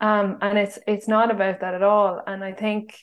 [0.00, 2.20] Um and it's it's not about that at all.
[2.26, 2.98] And i think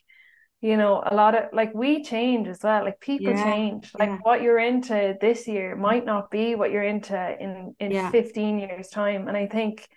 [0.61, 3.91] you know a lot of like we change as well like people yeah, change.
[3.97, 4.17] Like yeah.
[4.23, 8.09] what you're into this year might not be what you're into in in yeah.
[8.09, 9.27] 15 years time.
[9.27, 9.87] And i think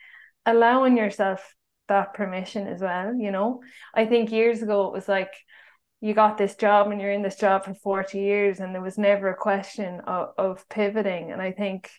[0.44, 1.54] allowing yourself
[1.88, 3.62] that permission as well you know?
[3.94, 5.32] I think years ago it was like
[6.00, 8.98] you got this job and you're in this job for 40 years and there was
[8.98, 11.32] never a question of, of pivoting.
[11.32, 11.90] And i think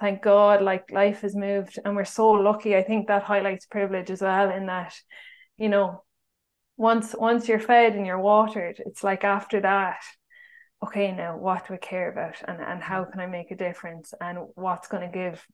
[0.00, 2.76] thank god like life has moved and we're so lucky.
[2.76, 4.94] I think that highlights privilege as well in that
[5.56, 6.02] you know
[6.76, 10.00] once once you're fed and you're watered it's like after that
[10.84, 12.36] okay now what do i care about?
[12.46, 13.10] And, and how mm.
[13.10, 14.12] can i make a difference?
[14.20, 15.44] And what's going to give?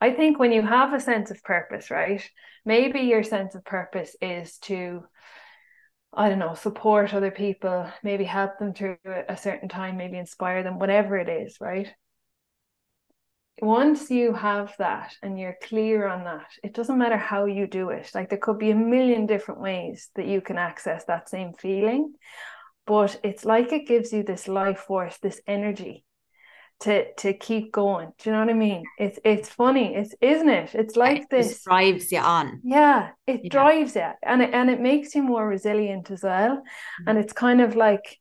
[0.00, 2.22] I think when you have a sense of purpose right
[2.64, 5.04] maybe your sense of purpose is to
[6.12, 8.96] i don't know support other people maybe help them through
[9.28, 11.92] a certain time maybe inspire them whatever it is right
[13.62, 17.90] once you have that and you're clear on that, it doesn't matter how you do
[17.90, 18.10] it.
[18.14, 22.14] Like there could be a million different ways that you can access that same feeling,
[22.86, 26.04] but it's like it gives you this life force, this energy
[26.80, 28.12] to to keep going.
[28.18, 28.84] Do you know what I mean?
[28.98, 30.74] It's it's funny, it's isn't it?
[30.74, 32.60] It's like it this drives you on.
[32.64, 33.50] Yeah, it yeah.
[33.50, 36.56] drives you, and it and it makes you more resilient as well.
[36.56, 37.08] Mm-hmm.
[37.08, 38.18] And it's kind of like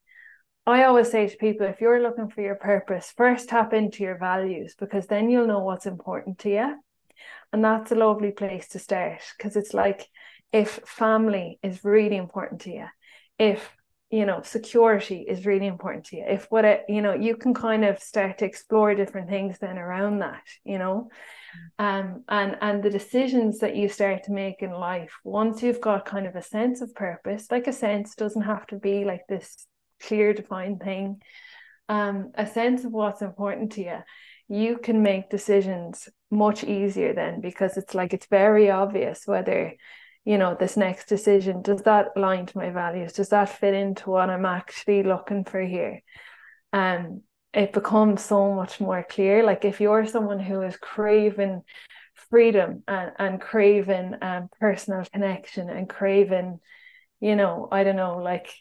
[0.70, 4.17] I always say to people if you're looking for your purpose, first tap into your
[4.17, 6.76] values because then you'll know what's important to you.
[7.51, 10.07] And that's a lovely place to start because it's like
[10.51, 12.86] if family is really important to you,
[13.38, 13.70] if
[14.11, 17.53] you know security is really important to you, if what it you know you can
[17.53, 21.09] kind of start to explore different things then around that, you know.
[21.80, 26.05] Um, and and the decisions that you start to make in life once you've got
[26.05, 29.65] kind of a sense of purpose like a sense doesn't have to be like this
[30.02, 31.22] clear defined thing.
[31.88, 33.97] Um a sense of what's important to you.
[34.47, 39.74] You can make decisions much easier then because it's like it's very obvious whether
[40.26, 43.14] you know this next decision does that align to my values?
[43.14, 46.02] Does that fit into what i'm actually looking for here?
[46.74, 47.24] Um
[47.54, 49.43] it becomes so much more clear.
[49.43, 51.64] Like if you're someone who is craving
[52.30, 56.60] freedom and, and craving um, personal connection and craving
[57.20, 58.54] you know i don't know like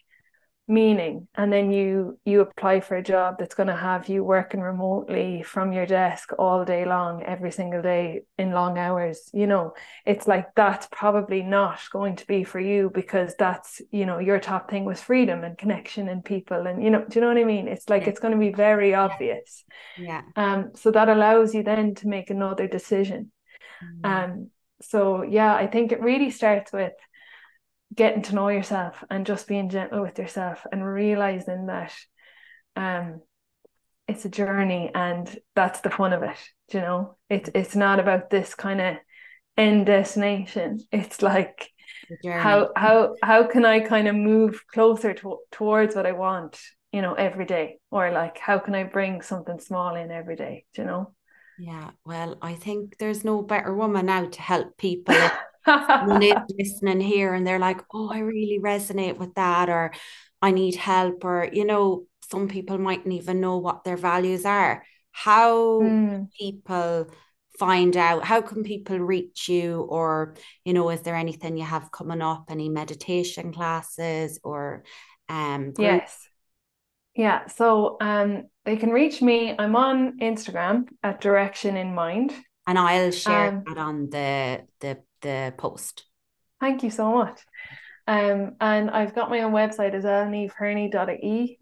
[0.68, 4.60] meaning and then you you apply for a job that's going to have you working
[4.60, 9.72] remotely from your desk all day long every single day in long hours you know?
[10.04, 14.38] It's like that's probably not going to be for you because that's you know your
[14.38, 17.38] top thing was freedom and connection and people and you know do you know what
[17.38, 17.66] i mean?
[17.66, 18.10] It's like yeah.
[18.10, 19.64] it's going to be very obvious.
[19.96, 20.22] Yeah.
[20.36, 23.32] Um so that allows you then to make another decision.
[23.82, 24.04] Mm.
[24.04, 24.50] um
[24.80, 26.92] so yeah i think it really starts with
[27.98, 31.92] getting to know yourself and just being gentle with yourself and realizing that
[32.76, 33.20] um
[34.06, 36.38] it's a journey and that's the fun of it
[36.72, 37.16] you know?
[37.30, 38.96] It's it's not about this kind of
[39.56, 40.80] end destination.
[40.92, 41.70] It's like
[42.24, 46.58] how how how can i kind of move closer to, towards what i want
[46.92, 47.78] you know every day?
[47.90, 51.12] Or like how can i bring something small in every day you know?
[51.58, 55.16] Yeah well i think there's no better woman now to help people
[55.68, 59.92] someone is listening here and they're like, oh, I really resonate with that, or
[60.40, 64.84] I need help, or, you know, some people mightn't even know what their values are.
[65.12, 66.28] How mm.
[66.38, 67.08] people
[67.58, 71.90] find out how can people reach you or you know is there anything you have
[71.90, 74.84] coming up any meditation classes or
[75.28, 75.78] um group?
[75.78, 76.28] yes
[77.16, 82.32] yeah so um they can reach me i'm on instagram at direction in mind
[82.68, 86.04] and i'll share um, that on the the the post.
[86.60, 87.40] Thank you so much.
[88.06, 91.58] Um, and I've got my own website as well, niamhhurney.ie.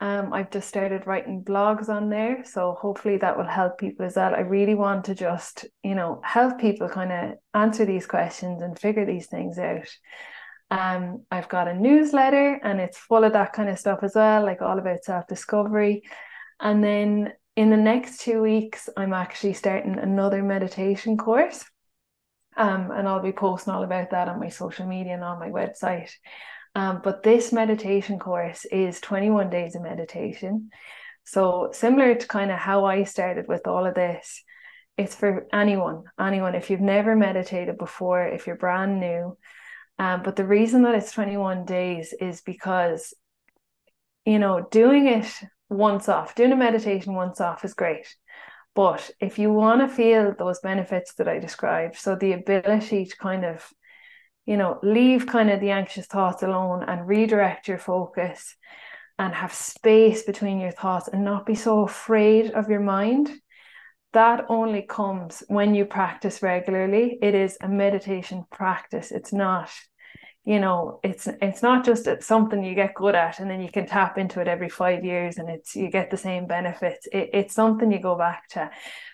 [0.00, 4.16] Um, I've just started writing blogs on there, so hopefully that will help people as
[4.16, 4.34] well.
[4.34, 8.76] I really want to just, you know, help people kind of answer these questions and
[8.76, 9.86] figure these things out.
[10.72, 14.42] Um, I've got a newsletter and it's full of that kind of stuff as well,
[14.42, 16.02] like all about self discovery.
[16.58, 21.62] And then in the next two weeks, I'm actually starting another meditation course.
[22.56, 25.48] Um, and I'll be posting all about that on my social media and on my
[25.48, 26.10] website.
[26.74, 30.70] Um, but this meditation course is 21 days of meditation.
[31.24, 34.42] So, similar to kind of how I started with all of this,
[34.98, 36.54] it's for anyone, anyone.
[36.54, 39.36] If you've never meditated before, if you're brand new.
[39.98, 43.14] Um, but the reason that it's 21 days is because,
[44.24, 45.26] you know, doing it
[45.68, 48.06] once off, doing a meditation once off is great.
[48.74, 53.16] But if you want to feel those benefits that I described, so the ability to
[53.16, 53.70] kind of,
[54.46, 58.56] you know, leave kind of the anxious thoughts alone and redirect your focus
[59.18, 63.30] and have space between your thoughts and not be so afraid of your mind,
[64.12, 67.18] that only comes when you practice regularly.
[67.22, 69.10] It is a meditation practice.
[69.10, 69.70] It's not
[70.44, 73.70] you know it's it's not just it's something you get good at and then you
[73.70, 77.06] can tap into it every five years and it's you get the same benefits.
[77.12, 78.70] It, it's something you go back to.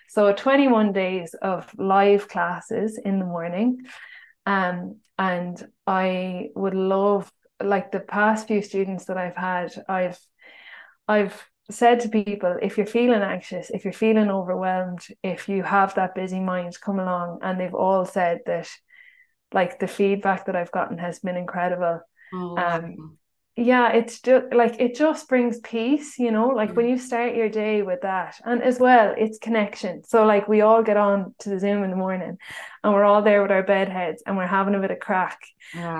[0.09, 3.81] So 21 days of live classes in the morning
[4.45, 10.17] um and i would love like the past few students that i've had i've
[11.09, 15.93] i've said to people if you're feeling anxious if you're feeling overwhelmed if you have
[15.95, 17.39] that busy mind come along.
[17.43, 18.67] And they've all said that
[19.53, 22.01] like the feedback that I've gotten has been incredible.
[22.33, 23.17] Oh, um,
[23.55, 27.49] yeah, it's just like it just brings peace, you know, like when you start your
[27.49, 28.35] day with that.
[28.45, 30.03] And as well, it's connection.
[30.05, 32.37] So like we all get on to the Zoom in the morning
[32.83, 35.37] and we're all there with our bed heads and we're having a bit of craic.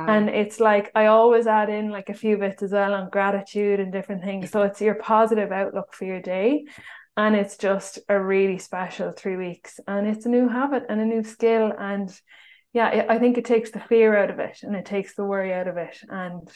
[0.05, 3.79] And it's like I always add in like a few bits as well on gratitude
[3.81, 4.51] and different things.
[4.51, 6.63] So it's your positive outlook for your day.
[7.17, 9.79] And it's just a really special three weeks.
[9.85, 11.73] And it's a new habit and a new skill.
[11.77, 12.09] And
[12.73, 15.53] yeah, I think it takes the fear out of it and it takes the worry
[15.53, 15.97] out of it.
[16.07, 16.49] And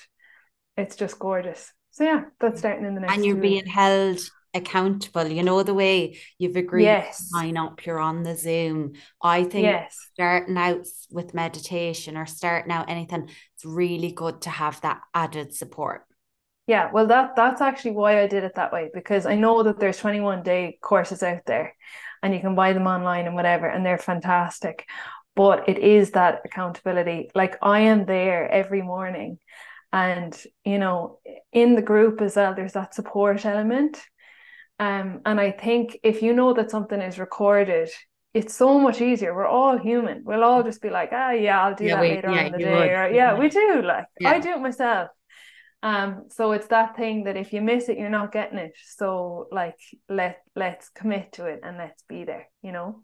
[0.77, 1.71] it's just gorgeous.
[1.91, 2.59] So yeah, that's mm-hmm.
[2.59, 3.13] starting in the next.
[3.13, 3.71] And you're being weeks.
[3.71, 4.19] held
[4.53, 5.27] accountable.
[5.27, 7.17] You know the way you've agreed yes.
[7.17, 8.93] to sign up, you're on the Zoom.
[9.21, 9.97] I think yes.
[10.13, 15.53] starting out with meditation or starting out anything, it's really good to have that added
[15.53, 16.03] support.
[16.67, 19.79] Yeah, well that that's actually why I did it that way because I know that
[19.79, 21.75] there's 21 day courses out there
[22.21, 24.85] and you can buy them online and whatever and they're fantastic
[25.35, 27.29] but it is that accountability.
[27.35, 29.39] Like i am there every morning
[29.91, 31.19] and you know
[31.51, 34.01] in the group as well there's that support element.
[34.79, 37.89] Um and i think if you know that something is recorded
[38.33, 39.35] it's so much easier.
[39.35, 40.23] We're all human.
[40.25, 42.45] We'll all just be like ah yeah i'll do yeah, that we, later yeah, on
[42.47, 42.81] in the day would.
[42.81, 45.09] or yeah, yeah we do like i do it myself.
[45.83, 48.73] Um so it's that thing that if you miss it you're not getting it.
[48.97, 49.77] So like
[50.09, 53.03] let let's commit to it and let's be there you know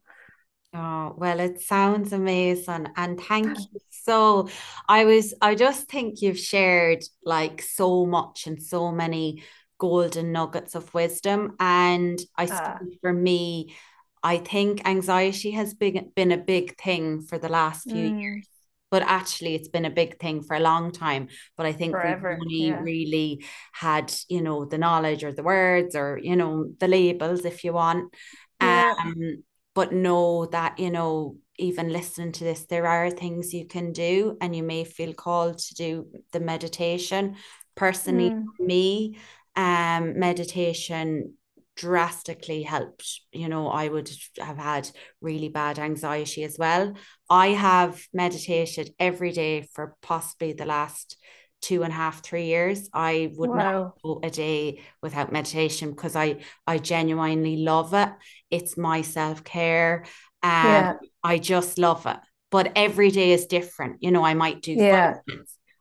[0.74, 2.88] Oh, well, it sounds amazing.
[2.96, 4.50] And thank you so.
[4.88, 9.44] I was, I just think you've shared like so much and so many
[9.80, 11.56] golden nuggets of wisdom.
[11.60, 13.76] And I uh, for me,
[14.22, 18.48] I think anxiety has been, been a big thing for the last few mm, years.
[18.92, 22.04] but actually it's been a big thing for a long time but i think Forever,
[22.04, 22.82] we've only yeah.
[22.82, 27.64] really had you know the knowledge or the words or you know the labels if
[27.64, 28.14] you want
[28.62, 28.94] Yeah.
[28.98, 29.44] um
[29.74, 34.38] but know that you know even listening to this there are things you can do
[34.42, 37.36] and you may feel called to do the meditation.
[37.76, 39.18] Personally Mm, me
[39.56, 41.34] um meditation
[41.76, 43.22] drastically helped.
[43.32, 44.10] You know I would
[44.40, 44.90] have had
[45.22, 46.94] really bad anxiety as well.
[47.30, 51.18] I have meditated every day for possibly the last
[51.62, 53.94] two and a half three years I would not wow.
[54.04, 58.10] go a day without meditation because I I genuinely love it
[58.50, 60.06] it's my self-care
[60.44, 60.94] um Yeah.
[61.24, 62.18] I just love it
[62.52, 65.14] but every day is different you know I might do five Yeah.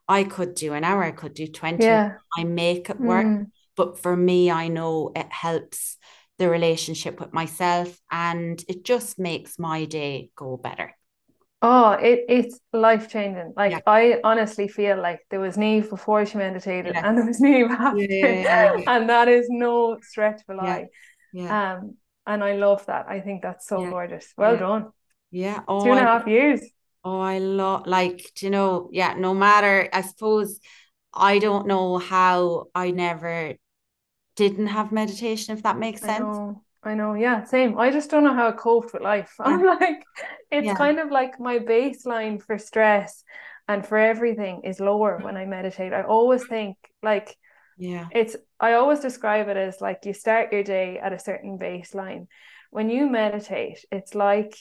[0.09, 2.15] I could do an hour I could do 20 Yeah.
[2.37, 3.47] I make it work Mm.
[3.77, 5.97] but for me, I know it helps
[6.39, 10.98] the relationship with myself and it just makes my day go better.
[11.61, 13.53] Oh, it it's life changing.
[13.65, 13.81] Yeah.
[13.81, 17.03] Like I honestly feel like there was Niamh before she meditated Yeah.
[17.03, 18.39] and there was Niamh after.
[18.43, 20.87] Yeah, yeah, And that is no stretch of a lie.
[21.33, 21.97] yeah, Um,
[22.27, 23.09] and I love that.
[23.09, 24.35] I think that's so yeah, gorgeous.
[24.37, 24.93] Well yeah, done.
[25.31, 25.65] yeah.
[25.79, 26.63] Two Oh, and a I, half years.
[27.05, 30.61] oh, I love, like, do you know, yeah, no matter, I suppose
[31.15, 33.55] I don't know how I never
[34.37, 36.41] didn't have meditation, if that makes I sense.
[36.49, 37.15] know, I know.
[37.15, 37.79] Yeah, same.
[37.79, 39.35] I just don't know how I coped with life.
[39.41, 40.03] I'm like,
[40.51, 43.25] it's yeah, kind of like my baseline for stress
[43.67, 45.25] and for everything is lower mm.
[45.25, 45.93] when I meditate.
[45.93, 47.37] I always think like
[47.77, 51.59] yeah, it's, I always describe it as like you start your day at a certain
[51.59, 52.27] baseline.
[52.71, 54.55] When you meditate, it's like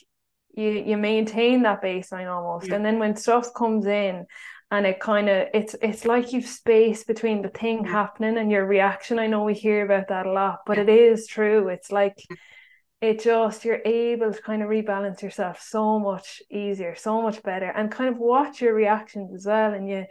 [0.53, 4.25] you you maintain that baseline almost, yeah, and then when stuff comes in
[4.69, 8.65] and it kind of it's it's like you've space between the thing happening and your
[8.65, 9.19] reaction.
[9.19, 11.69] I know we hear about that a lot, but it is true.
[11.69, 12.17] It's like
[12.99, 17.67] it just you're able to kind of rebalance yourself so much easier, so much better,
[17.67, 19.73] and kind of watch your reactions as well.
[19.73, 20.05] And you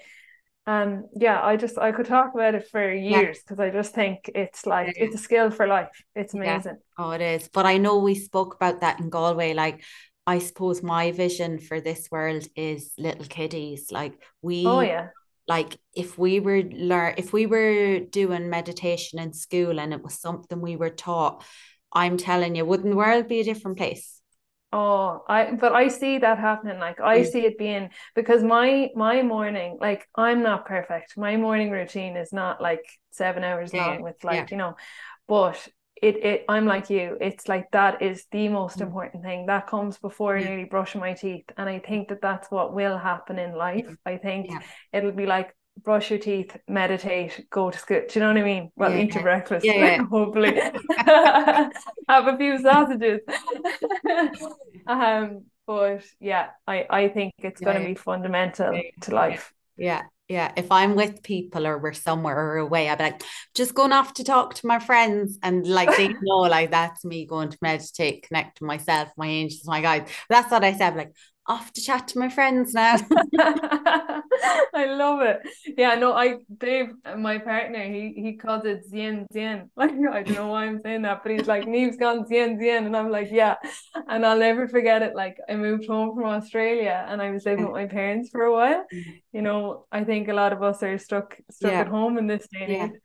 [0.66, 4.30] um yeah, I just I could talk about it for years because I just think
[4.34, 5.90] it's like it's a skill for life.
[6.14, 6.54] It's yeah.
[6.54, 6.78] amazing.
[6.98, 7.48] Oh, it is.
[7.52, 9.52] But I know we spoke about that in Galway.
[9.52, 9.82] Like,
[10.26, 13.92] I suppose my vision for this world is little kiddies.
[13.92, 14.20] Like,
[14.64, 15.10] Oh we yeah.
[15.48, 20.20] like if we were learn if we were doing meditation in school and it was
[20.20, 21.44] something we were taught,
[21.92, 24.20] I'm telling you, wouldn't the world be a different place?
[24.72, 26.78] Oh, I but I see that happening.
[26.78, 31.16] Like I Yeah, see it being because my my morning, like I'm not perfect.
[31.16, 34.76] My morning routine is not like seven hours yeah, long with yeah, like, you know,
[35.28, 35.66] but
[36.02, 37.16] it it I'm like you.
[37.20, 39.46] It's like that is the most mm, important thing.
[39.46, 41.46] That comes before yeah, nearly brushing my teeth.
[41.56, 43.86] And I think that that's what will happen in life.
[44.04, 44.60] I think yeah,
[44.92, 48.02] it'll be like brush your teeth, meditate, go to school.
[48.08, 48.70] Do you know what I mean?
[48.76, 50.60] Well, yeah, eat your breakfast, yeah, hopefully.
[52.08, 53.20] Have a few sausages.
[54.86, 59.52] Um, but yeah, I I think it's going to be fundamental to life.
[59.76, 60.52] yeah, yeah.
[60.56, 63.22] If I'm with people or we're somewhere or away, I'd be like,
[63.54, 65.38] just going off to talk to my friends.
[65.42, 69.66] And like they know, like that's me going to meditate, connect to myself, my angels,
[69.66, 70.10] my guides.
[70.28, 71.12] That's what I said, like
[71.48, 72.96] off to chat to my friends now.
[74.74, 75.40] I love it.
[75.76, 79.68] Yeah, no, I Dave, my partner, he he calls it Zien Zien.
[79.76, 82.86] Like I don't know why I'm saying that, but he's like Niamh's gone Zien Zien,
[82.86, 83.56] and I'm like, yeah.
[84.08, 85.14] And I'll never forget it.
[85.14, 88.52] Like I moved home from Australia and I was living with my parents for a
[88.52, 88.84] while.
[89.32, 92.46] You know, I think a lot of us are stuck stuck at home in this
[92.48, 93.00] day and yeah, age.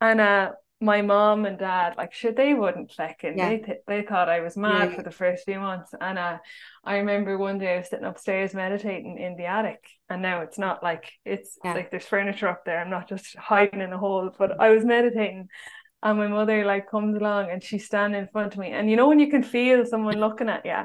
[0.00, 3.38] And uh my mom and dad, like sure they wouldn't check in.
[3.38, 5.92] yeah, They th they thought I was yeah, mad for the first few months.
[6.00, 6.38] And uh
[6.84, 10.58] I remember one day I was sitting upstairs meditating in the attic, and now it's
[10.58, 12.78] not like it's yeah, like there's furniture up there.
[12.80, 15.48] I'm not just hiding in a hole, but I was meditating,
[16.02, 18.96] and my mother like comes along and she's standing in front of me, and you
[18.96, 20.82] know when you can feel someone looking at you,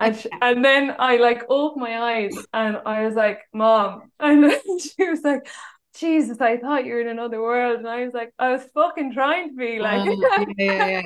[0.00, 4.44] and sh and then I like opened my eyes and I was like, "Mom," and
[4.44, 5.48] then she was like.
[5.96, 7.78] Jesus, I thought you were in another world.
[7.78, 11.02] And I was like, I was fucking trying to be like, uh, yeah, yeah,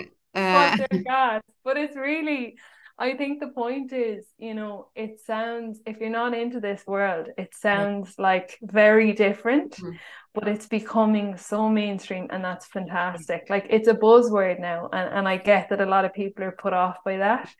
[0.51, 0.81] but.
[0.81, 1.43] Uh, gas.
[1.65, 2.57] But it's really,
[2.99, 7.29] I think the point is, you know, it sounds, if you're not into this world,
[7.37, 9.99] it sounds like very different, mhm,
[10.35, 13.43] but it's becoming so mainstream and that's fantastic.
[13.51, 14.89] Like it's a buzzword now.
[14.93, 17.51] And, and I get that a lot of people are put off by that,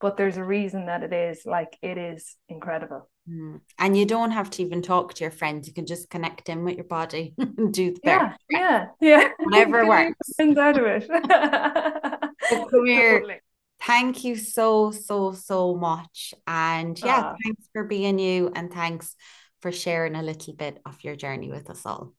[0.00, 3.08] but there's a reason that it is like it is incredible.
[3.28, 3.60] Mm.
[3.78, 5.66] And you don't have to even talk to your friends.
[5.68, 9.28] You can just connect in with your body and do the Yeah, yeah, yeah.
[9.38, 10.30] whatever works.
[10.40, 11.08] out of it.
[11.08, 13.18] But come here.
[13.20, 13.40] Totally.
[13.82, 16.34] Thank you so, so, so much.
[16.46, 19.14] And yeah, Ah, thanks for being you and thanks
[19.60, 22.14] for sharing a little bit of your journey with us all.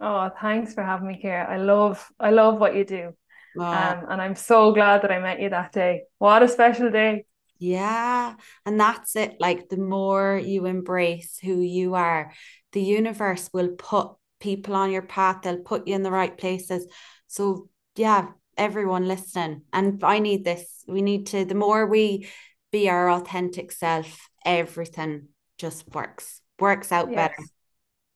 [0.00, 1.46] oh, thanks for having me here.
[1.48, 3.12] I love, I love what you do.
[3.58, 6.02] Uh, Um, and I'm so glad that I met you that day.
[6.18, 7.24] What a special day.
[7.58, 8.34] Yeah.
[8.64, 9.36] And that's it.
[9.40, 12.32] Like the more you embrace who you are,
[12.72, 16.86] the universe will put people on your path, they'll put you in the right places.
[17.26, 20.84] So, yeah, everyone listening, and I need this.
[20.86, 22.28] We need to, the more we
[22.70, 25.28] be our authentic self, everything
[25.58, 27.16] just works, works out yes.
[27.16, 27.48] better.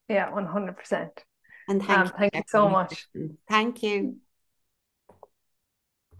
[0.07, 1.09] Yeah, 100%.
[1.67, 2.11] And thank um, you.
[2.17, 3.07] Thank you so much.
[3.47, 4.17] Thank you.